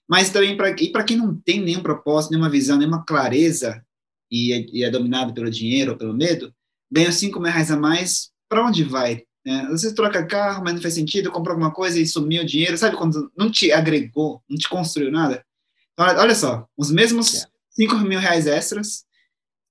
[0.10, 0.74] Mas também, para
[1.04, 3.84] quem não tem nenhum propósito, nenhuma visão, nenhuma clareza,
[4.30, 6.54] e é, e é dominado pelo dinheiro ou pelo medo,
[6.92, 9.24] ganha 5 mil reais a mais, para onde vai?
[9.46, 9.68] Né?
[9.72, 12.96] Você troca carro, mas não faz sentido, comprou alguma coisa e sumiu o dinheiro, sabe
[12.96, 15.46] quando não te agregou, não te construiu nada?
[15.94, 19.06] Então, olha só, os mesmos 5 mil reais extras,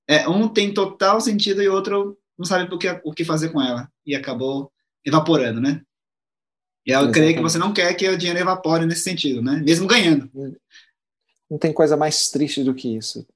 [0.08, 3.50] é, um tem total sentido e o outro não sabe o que, o que fazer
[3.50, 3.88] com ela.
[4.04, 4.70] E acabou
[5.04, 5.82] evaporando, né?
[6.84, 7.14] E eu Exatamente.
[7.14, 9.62] creio que você não quer que o dinheiro evapore nesse sentido, né?
[9.64, 10.30] Mesmo ganhando.
[11.48, 13.26] Não tem coisa mais triste do que isso.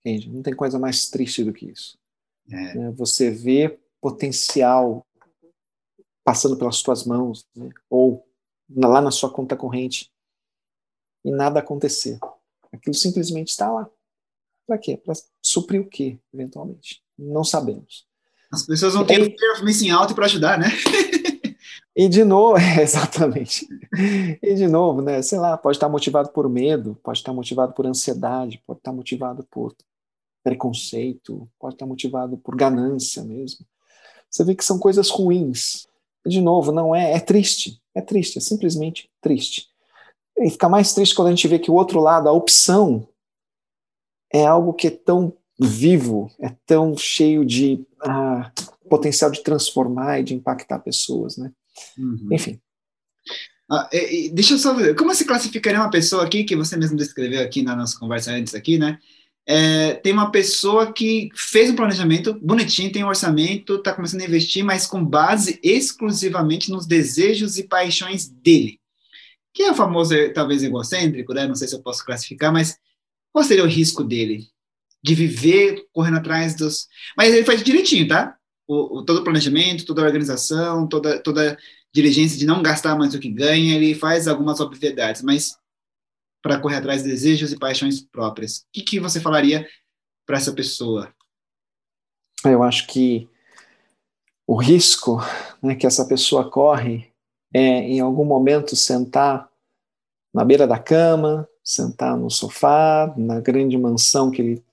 [0.00, 0.28] Entende?
[0.28, 1.98] Não tem coisa mais triste do que isso.
[2.50, 2.74] É.
[2.74, 2.90] Né?
[2.96, 5.06] Você vê potencial
[6.24, 7.70] passando pelas suas mãos, né?
[7.88, 8.26] ou
[8.74, 10.10] lá na sua conta corrente,
[11.24, 12.18] e nada acontecer.
[12.72, 13.88] Aquilo simplesmente está lá.
[14.66, 14.96] Para quê?
[14.96, 17.02] Para suprir o quê, eventualmente?
[17.18, 18.06] Não sabemos.
[18.52, 20.68] As pessoas não têm o em alto para ajudar, né?
[22.00, 23.68] e de novo, é, exatamente.
[24.42, 25.20] E de novo, né?
[25.20, 29.46] Sei lá, pode estar motivado por medo, pode estar motivado por ansiedade, pode estar motivado
[29.50, 29.76] por
[30.42, 33.66] preconceito, pode estar motivado por ganância mesmo.
[34.30, 35.86] Você vê que são coisas ruins.
[36.24, 39.68] E de novo, não é, é triste, é triste, é simplesmente triste.
[40.38, 43.06] E fica mais triste quando a gente vê que o outro lado, a opção
[44.32, 48.50] é algo que é tão vivo, é tão cheio de ah,
[48.88, 51.52] potencial de transformar e de impactar pessoas, né?
[51.98, 52.28] Uhum.
[52.32, 52.60] Enfim.
[53.70, 56.76] Ah, e, e, deixa eu só ver, como você classificaria uma pessoa aqui, que você
[56.76, 58.98] mesmo descreveu aqui na nossa conversa antes aqui, né?
[59.46, 64.24] É, tem uma pessoa que fez um planejamento bonitinho, tem um orçamento, está começando a
[64.24, 68.78] investir, mas com base exclusivamente nos desejos e paixões dele.
[69.52, 71.46] Que é o famoso, talvez, egocêntrico, né?
[71.46, 72.76] Não sei se eu posso classificar, mas
[73.32, 74.46] qual seria o risco dele?
[75.02, 76.86] De viver correndo atrás dos.
[77.16, 78.36] Mas ele faz direitinho, tá?
[78.70, 81.56] O, o, todo o planejamento, toda a organização, toda, toda a
[81.92, 85.58] diligência de não gastar mais do que ganha, ele faz algumas obviedades, mas
[86.40, 88.58] para correr atrás de desejos e paixões próprias.
[88.58, 89.68] O que, que você falaria
[90.24, 91.12] para essa pessoa?
[92.44, 93.28] Eu acho que
[94.46, 95.18] o risco
[95.60, 97.12] né, que essa pessoa corre
[97.52, 99.50] é, em algum momento, sentar
[100.32, 104.64] na beira da cama, sentar no sofá, na grande mansão que ele,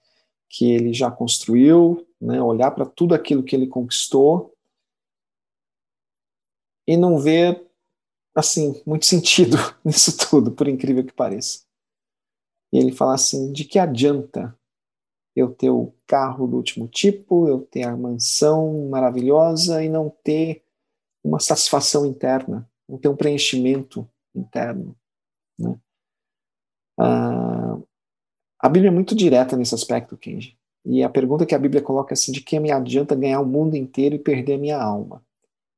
[0.50, 4.54] que ele já construiu, né, olhar para tudo aquilo que ele conquistou
[6.88, 7.70] e não ver,
[8.34, 11.66] assim, muito sentido nisso tudo, por incrível que pareça.
[12.72, 14.58] E ele fala assim: de que adianta
[15.36, 20.64] eu ter o carro do último tipo, eu ter a mansão maravilhosa e não ter
[21.24, 24.98] uma satisfação interna, não ter um preenchimento interno?
[25.60, 25.80] Né?
[27.00, 27.78] Ah,
[28.68, 30.58] a Bíblia é muito direta nesse aspecto, Kenji.
[30.86, 33.46] E a pergunta que a Bíblia coloca é assim: de que me adianta ganhar o
[33.46, 35.24] mundo inteiro e perder a minha alma?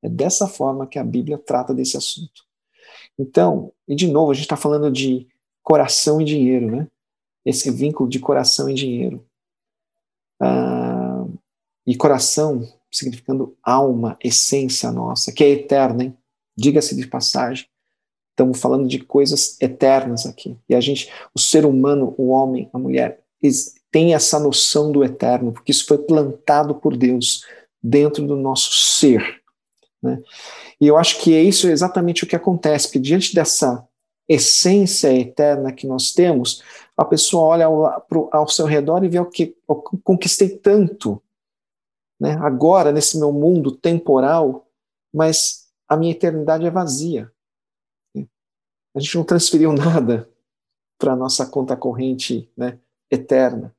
[0.02, 2.44] É dessa forma que a Bíblia trata desse assunto.
[3.18, 5.28] Então, e de novo, a gente está falando de
[5.62, 6.88] coração e dinheiro, né?
[7.46, 9.24] Esse vínculo de coração e dinheiro.
[10.42, 11.28] Ah,
[11.86, 16.18] e coração significando alma, essência nossa, que é eterna, hein?
[16.58, 17.68] Diga-se de passagem.
[18.40, 20.58] Estamos falando de coisas eternas aqui.
[20.70, 23.22] E a gente, o ser humano, o homem, a mulher,
[23.92, 27.44] tem essa noção do eterno, porque isso foi plantado por Deus
[27.84, 29.42] dentro do nosso ser.
[30.02, 30.24] Né?
[30.80, 33.86] E eu acho que é isso exatamente o que acontece, porque diante dessa
[34.26, 36.64] essência eterna que nós temos,
[36.96, 41.22] a pessoa olha ao, ao seu redor e vê o que eu conquistei tanto,
[42.18, 42.38] né?
[42.40, 44.66] agora, nesse meu mundo temporal,
[45.14, 47.30] mas a minha eternidade é vazia.
[48.96, 50.30] A gente não transferiu nada
[50.98, 52.80] para a nossa conta corrente né,
[53.10, 53.76] eterna.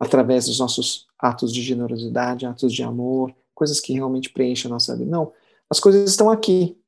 [0.00, 4.96] através dos nossos atos de generosidade, atos de amor, coisas que realmente preenchem a nossa
[4.96, 5.10] vida.
[5.10, 5.32] Não,
[5.70, 6.78] as coisas estão aqui.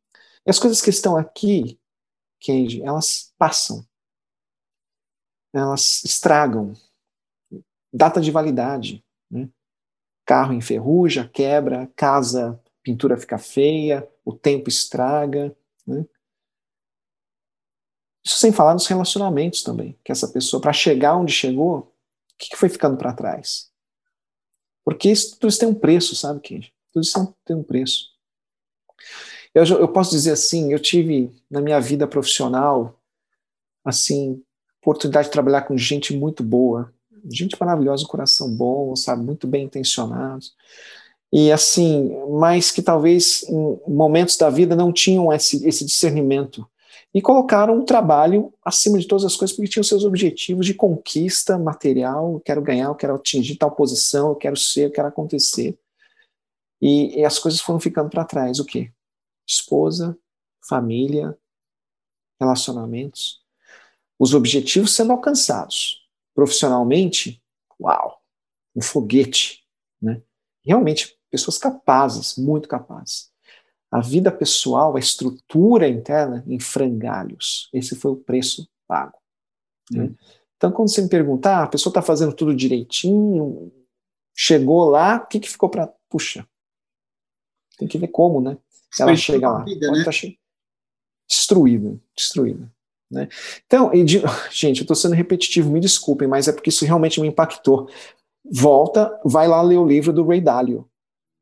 [0.44, 1.78] E as coisas que estão aqui,
[2.40, 3.86] Kenji, elas passam.
[5.52, 6.74] Elas estragam.
[7.92, 9.04] Data de validade.
[9.30, 9.48] Né?
[10.24, 15.56] Carro enferruja, quebra, casa, pintura fica feia, o tempo estraga.
[15.86, 16.04] Né?
[18.26, 21.86] Isso sem falar nos relacionamentos também, que essa pessoa, para chegar onde chegou, o
[22.36, 23.70] que, que foi ficando para trás?
[24.84, 26.72] Porque isso, tudo isso tem um preço, sabe, Kenji?
[26.92, 28.06] Tudo isso tem um preço.
[29.54, 33.00] Eu, eu posso dizer assim, eu tive na minha vida profissional,
[33.84, 34.42] assim,
[34.82, 36.92] oportunidade de trabalhar com gente muito boa,
[37.30, 40.52] gente maravilhosa, coração bom, sabe, muito bem intencionados.
[41.32, 46.68] E assim, mas que talvez em momentos da vida não tinham esse, esse discernimento
[47.16, 51.58] e colocaram o trabalho acima de todas as coisas porque tinham seus objetivos de conquista
[51.58, 55.78] material, eu quero ganhar, eu quero atingir tal posição, eu quero ser, eu quero acontecer.
[56.78, 58.92] E, e as coisas foram ficando para trás, o quê?
[59.48, 60.14] Esposa,
[60.68, 61.34] família,
[62.38, 63.40] relacionamentos,
[64.18, 66.06] os objetivos sendo alcançados.
[66.34, 67.42] Profissionalmente,
[67.80, 68.20] uau,
[68.74, 69.64] um foguete,
[70.02, 70.20] né?
[70.62, 73.34] Realmente pessoas capazes, muito capazes
[73.96, 77.70] a vida pessoal, a estrutura interna em frangalhos.
[77.72, 79.16] Esse foi o preço pago.
[79.90, 80.04] Né?
[80.04, 80.14] Hum.
[80.56, 83.72] Então, quando você me perguntar, ah, a pessoa está fazendo tudo direitinho,
[84.34, 85.90] chegou lá, o que, que ficou para.
[86.10, 86.46] Puxa,
[87.78, 88.58] tem que ver como, né?
[88.90, 89.64] Se ela chega lá.
[89.64, 90.04] Né?
[90.04, 90.38] tá che...
[91.28, 92.70] Destruída, destruída.
[93.10, 93.28] Né?
[93.66, 94.20] Então, de...
[94.52, 97.88] gente, eu estou sendo repetitivo, me desculpem, mas é porque isso realmente me impactou.
[98.44, 100.86] Volta, vai lá ler o livro do Ray Dalio,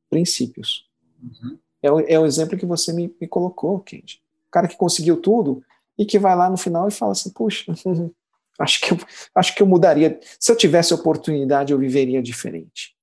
[0.09, 0.89] Princípios.
[1.21, 1.59] Uhum.
[1.85, 4.23] É o, é o exemplo que você me, me colocou, Kendi.
[4.49, 5.63] O cara que conseguiu tudo
[5.99, 7.71] e que vai lá no final e fala assim: puxa,
[8.59, 8.97] acho que eu,
[9.35, 10.19] acho que eu mudaria.
[10.41, 12.97] Se eu tivesse oportunidade, eu viveria diferente.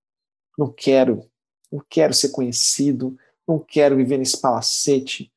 [0.57, 1.29] Não quero,
[1.71, 3.15] não quero ser conhecido,
[3.47, 5.31] não quero viver nesse palacete.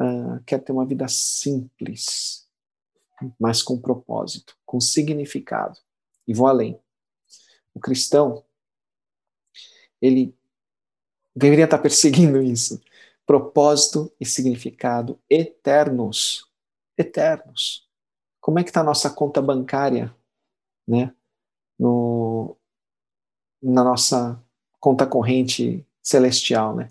[0.00, 2.48] Uh, quero ter uma vida simples,
[3.38, 5.78] mas com propósito, com significado.
[6.26, 6.80] E vou além.
[7.74, 8.42] O cristão,
[10.00, 10.34] ele
[11.34, 12.80] deveria estar perseguindo isso.
[13.26, 16.46] Propósito e significado eternos.
[16.98, 17.88] Eternos.
[18.40, 20.14] Como é que está a nossa conta bancária,
[20.86, 21.12] né?
[21.78, 22.56] No,
[23.62, 24.42] na nossa
[24.78, 26.88] conta corrente celestial, né?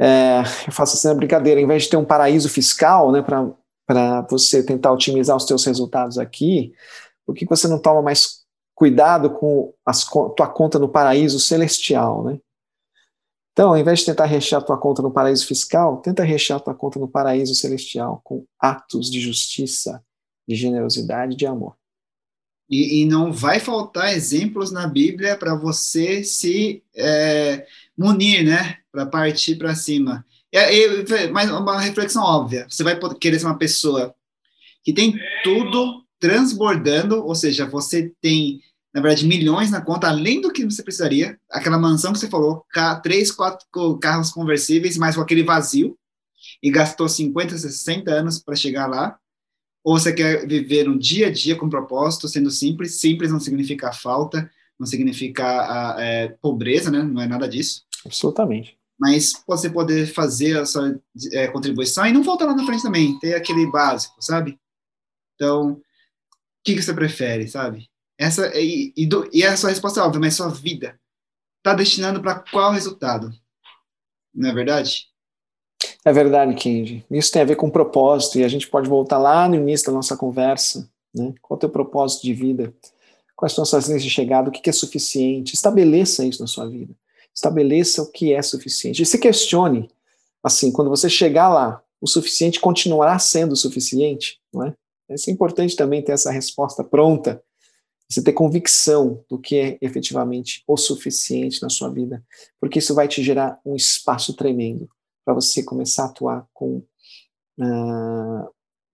[0.00, 4.20] É, eu faço assim uma brincadeira, em vez de ter um paraíso fiscal, né, para
[4.30, 6.72] você tentar otimizar os seus resultados aqui,
[7.26, 8.44] por que você não toma mais
[8.76, 9.92] cuidado com a
[10.36, 12.38] tua conta no paraíso celestial, né?
[13.58, 17.00] Então, ao invés de tentar rechear tua conta no paraíso fiscal, tenta rechear tua conta
[17.00, 20.00] no paraíso celestial com atos de justiça,
[20.48, 21.74] de generosidade e de amor.
[22.70, 28.76] E, e, não vai faltar exemplos na Bíblia para você se é, munir, né?
[28.92, 30.24] Para partir para cima.
[30.52, 34.14] E, mas uma reflexão óbvia: você vai querer ser uma pessoa
[34.84, 38.60] que tem tudo transbordando, ou seja, você tem
[38.98, 41.38] na verdade, milhões na conta, além do que você precisaria.
[41.50, 42.64] Aquela mansão que você falou,
[43.02, 43.66] três, quatro
[43.98, 45.96] carros conversíveis, mas com aquele vazio,
[46.60, 49.16] e gastou 50, 60 anos para chegar lá.
[49.84, 53.00] Ou você quer viver no dia a dia com propósito, sendo simples.
[53.00, 57.00] Simples não significa falta, não significa é, pobreza, né?
[57.02, 57.84] Não é nada disso.
[58.04, 58.76] Absolutamente.
[58.98, 61.00] Mas você poder fazer a sua
[61.32, 64.58] é, contribuição e não faltar lá na frente também, ter aquele básico, sabe?
[65.36, 65.82] Então, o
[66.64, 67.87] que, que você prefere, sabe?
[68.18, 70.98] Essa, e, e, do, e a sua resposta é óbvia, mas sua vida
[71.58, 73.32] está destinando para qual resultado?
[74.34, 75.06] Não é verdade?
[76.04, 77.04] É verdade, Kendi.
[77.08, 79.92] Isso tem a ver com propósito, e a gente pode voltar lá no início da
[79.92, 80.90] nossa conversa.
[81.14, 81.32] Né?
[81.40, 82.74] Qual é o teu propósito de vida?
[83.36, 84.48] Quais são as suas linhas de chegada?
[84.48, 85.54] O que é suficiente?
[85.54, 86.92] Estabeleça isso na sua vida.
[87.32, 89.02] Estabeleça o que é suficiente.
[89.02, 89.88] E se questione,
[90.42, 94.40] assim, quando você chegar lá, o suficiente continuará sendo o suficiente?
[94.52, 94.74] Não é?
[95.08, 97.40] É importante também ter essa resposta pronta
[98.08, 102.24] você ter convicção do que é efetivamente o suficiente na sua vida,
[102.58, 104.88] porque isso vai te gerar um espaço tremendo
[105.24, 106.82] para você começar a atuar com
[107.58, 108.48] uh,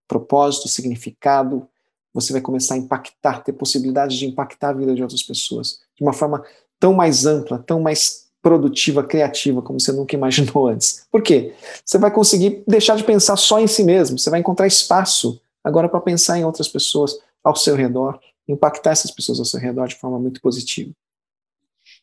[0.08, 1.68] propósito, significado.
[2.12, 6.02] Você vai começar a impactar, ter possibilidade de impactar a vida de outras pessoas de
[6.02, 6.44] uma forma
[6.80, 11.06] tão mais ampla, tão mais produtiva, criativa, como você nunca imaginou antes.
[11.10, 11.54] Por quê?
[11.84, 15.88] Você vai conseguir deixar de pensar só em si mesmo, você vai encontrar espaço agora
[15.88, 18.18] para pensar em outras pessoas ao seu redor,
[18.48, 20.92] impactar essas pessoas ao seu redor de forma muito positiva.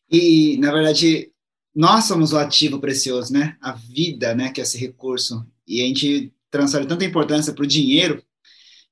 [0.10, 1.32] E, na verdade,
[1.74, 3.58] nós somos o ativo precioso, né?
[3.62, 5.46] A vida, né, que é esse recurso.
[5.68, 8.22] E a gente transfere tanta importância para o dinheiro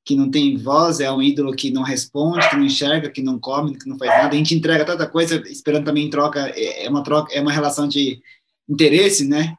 [0.06, 3.38] que não tem voz, é um ídolo que não responde, que não enxerga, que não
[3.38, 4.34] come, que não faz nada.
[4.34, 7.52] A gente entrega tanta coisa esperando também em troca, é, é uma troca, é uma
[7.52, 8.20] relação de
[8.68, 9.56] interesse, né?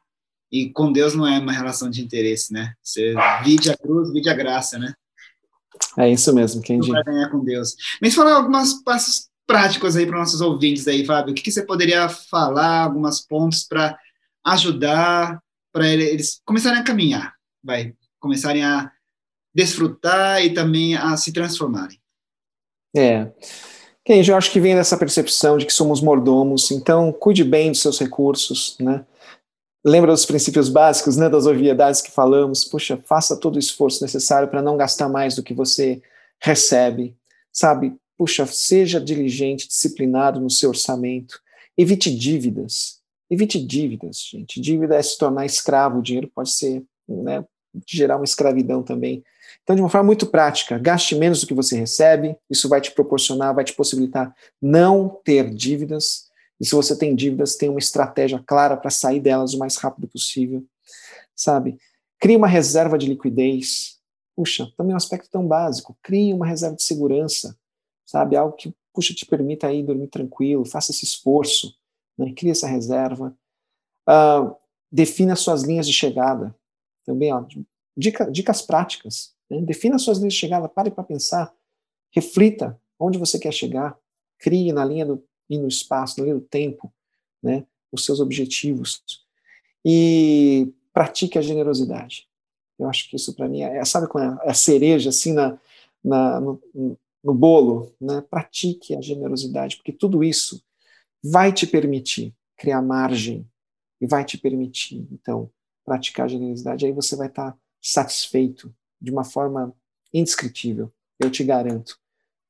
[0.51, 2.73] E com Deus não é uma relação de interesse, né?
[2.81, 3.13] Você
[3.43, 4.93] vide a cruz, vide a graça, né?
[5.97, 6.89] É isso mesmo, quem diz.
[6.89, 7.75] Vai ganhar com Deus.
[8.01, 11.31] Mas falar alguns passos práticos aí para nossos ouvintes aí, Fábio.
[11.31, 13.97] O que, que você poderia falar, alguns pontos para
[14.45, 15.41] ajudar,
[15.71, 18.91] para eles começarem a caminhar, vai, começarem a
[19.53, 21.99] desfrutar e também a se transformarem.
[22.95, 23.31] É.
[24.03, 27.81] Kenji, eu acho que vem dessa percepção de que somos mordomos, então cuide bem dos
[27.81, 29.05] seus recursos, né?
[29.83, 32.63] Lembra dos princípios básicos, né, das obviedades que falamos?
[32.63, 36.01] Puxa, faça todo o esforço necessário para não gastar mais do que você
[36.39, 37.15] recebe,
[37.51, 37.95] sabe?
[38.15, 41.39] Puxa, seja diligente, disciplinado no seu orçamento.
[41.75, 42.99] Evite dívidas.
[43.27, 44.61] Evite dívidas, gente.
[44.61, 45.99] Dívida é se tornar escravo.
[45.99, 47.43] O dinheiro pode ser, né,
[47.87, 49.23] gerar uma escravidão também.
[49.63, 52.91] Então, de uma forma muito prática, gaste menos do que você recebe, isso vai te
[52.91, 56.29] proporcionar, vai te possibilitar não ter dívidas.
[56.61, 60.07] E se você tem dívidas, tem uma estratégia clara para sair delas o mais rápido
[60.07, 60.63] possível,
[61.35, 61.79] sabe?
[62.19, 63.99] Crie uma reserva de liquidez.
[64.35, 65.97] Puxa, também é um aspecto tão básico.
[66.03, 67.57] Crie uma reserva de segurança,
[68.05, 68.35] sabe?
[68.35, 71.75] Algo que, puxa, te permita aí dormir tranquilo, faça esse esforço,
[72.15, 72.31] né?
[72.31, 73.35] crie essa reserva.
[74.07, 74.55] Uh,
[74.91, 76.55] defina suas linhas de chegada.
[77.03, 77.43] Também, ó,
[77.97, 79.33] dica, dicas práticas.
[79.49, 79.63] Né?
[79.63, 81.51] Defina suas linhas de chegada, pare para pensar,
[82.11, 83.97] reflita onde você quer chegar,
[84.37, 86.91] crie na linha do e no espaço, na linha do tempo,
[87.43, 89.03] né, os seus objetivos
[89.83, 92.27] e pratique a generosidade.
[92.79, 95.59] Eu acho que isso para mim é, sabe quando é a cereja assim na,
[96.03, 96.61] na no,
[97.23, 98.23] no bolo, né?
[98.29, 100.63] Pratique a generosidade, porque tudo isso
[101.23, 103.47] vai te permitir criar margem
[103.99, 105.51] e vai te permitir, então,
[105.85, 106.85] praticar a generosidade.
[106.85, 109.75] Aí você vai estar satisfeito de uma forma
[110.13, 111.99] indescritível, eu te garanto.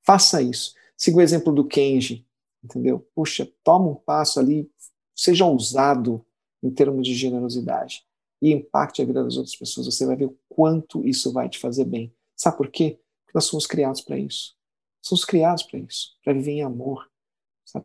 [0.03, 0.73] Faça isso.
[0.97, 2.25] Siga o exemplo do Kenji,
[2.63, 3.07] entendeu?
[3.15, 4.69] Puxa, toma um passo ali,
[5.15, 6.25] seja ousado
[6.63, 8.03] em termos de generosidade
[8.41, 9.85] e impacte a vida das outras pessoas.
[9.85, 12.13] Você vai ver o quanto isso vai te fazer bem.
[12.35, 12.99] Sabe por quê?
[13.23, 14.55] Porque nós somos criados para isso.
[15.01, 17.09] Somos criados para isso, para viver em amor,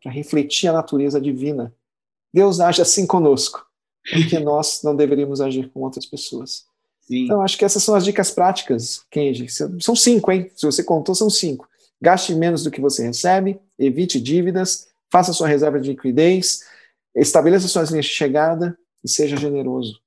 [0.03, 1.75] para refletir a natureza divina.
[2.33, 3.67] Deus age assim conosco,
[4.11, 6.67] porque nós não deveríamos agir com outras pessoas.
[7.01, 7.25] Sim.
[7.25, 9.47] Então, acho que essas são as dicas práticas, Kenji.
[9.49, 10.51] São cinco, hein?
[10.55, 11.69] Se você contou, são cinco.
[12.01, 16.61] Gaste menos do que você recebe, evite dívidas, faça sua reserva de liquidez,
[17.15, 20.01] estabeleça suas linhas de chegada e seja generoso.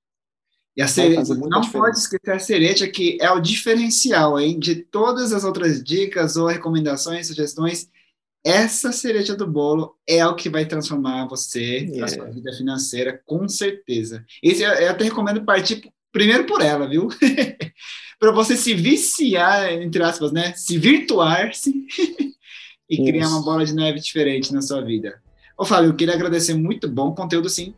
[0.77, 5.33] E a cereja, não pode esquecer a cereja, que é o diferencial hein, de todas
[5.33, 7.89] as outras dicas ou recomendações, sugestões.
[8.45, 12.05] Essa cereja do bolo é o que vai transformar você, yeah.
[12.05, 14.23] a sua vida financeira, com certeza.
[14.41, 17.07] Isso eu, eu até recomendo partir primeiro por ela, viu?
[18.20, 20.53] para você se viciar, entre aspas, né?
[20.53, 21.70] Se virtuar-se
[22.89, 23.03] e Isso.
[23.05, 25.22] criar uma bola de neve diferente na sua vida.
[25.57, 27.74] Ô, Fábio, eu queria agradecer muito bom conteúdo, sim.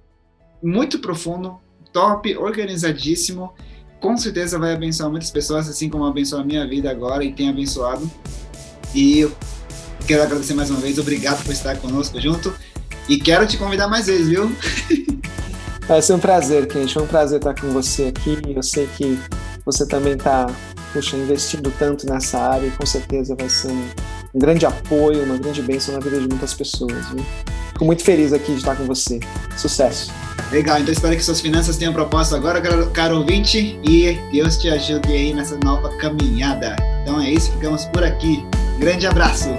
[0.61, 1.59] Muito profundo,
[1.93, 3.53] top, organizadíssimo.
[3.99, 7.49] Com certeza vai abençoar muitas pessoas, assim como abençoou a minha vida agora e tem
[7.49, 8.09] abençoado.
[8.95, 9.35] E eu
[10.07, 10.97] quero agradecer mais uma vez.
[10.97, 12.53] Obrigado por estar conosco junto.
[13.07, 14.51] E quero te convidar mais vezes, viu?
[15.91, 16.93] Vai ser um prazer, Kent.
[16.93, 18.39] Foi um prazer estar com você aqui.
[18.55, 19.19] Eu sei que
[19.65, 20.47] você também está,
[20.93, 23.89] puxa, investindo tanto nessa área e com certeza vai ser um,
[24.33, 27.09] grande apoio, uma grande bênção na vida de muitas pessoas.
[27.09, 27.25] Viu?
[27.73, 29.19] Fico muito feliz aqui de estar com você.
[29.57, 30.13] Sucesso!
[30.49, 32.61] Legal, então espero que suas finanças tenham propósito agora,
[32.93, 36.73] caro ouvinte, e Deus te ajude aí nessa nova caminhada.
[37.01, 38.45] Então é isso, ficamos por aqui.
[38.79, 39.49] Grande abraço!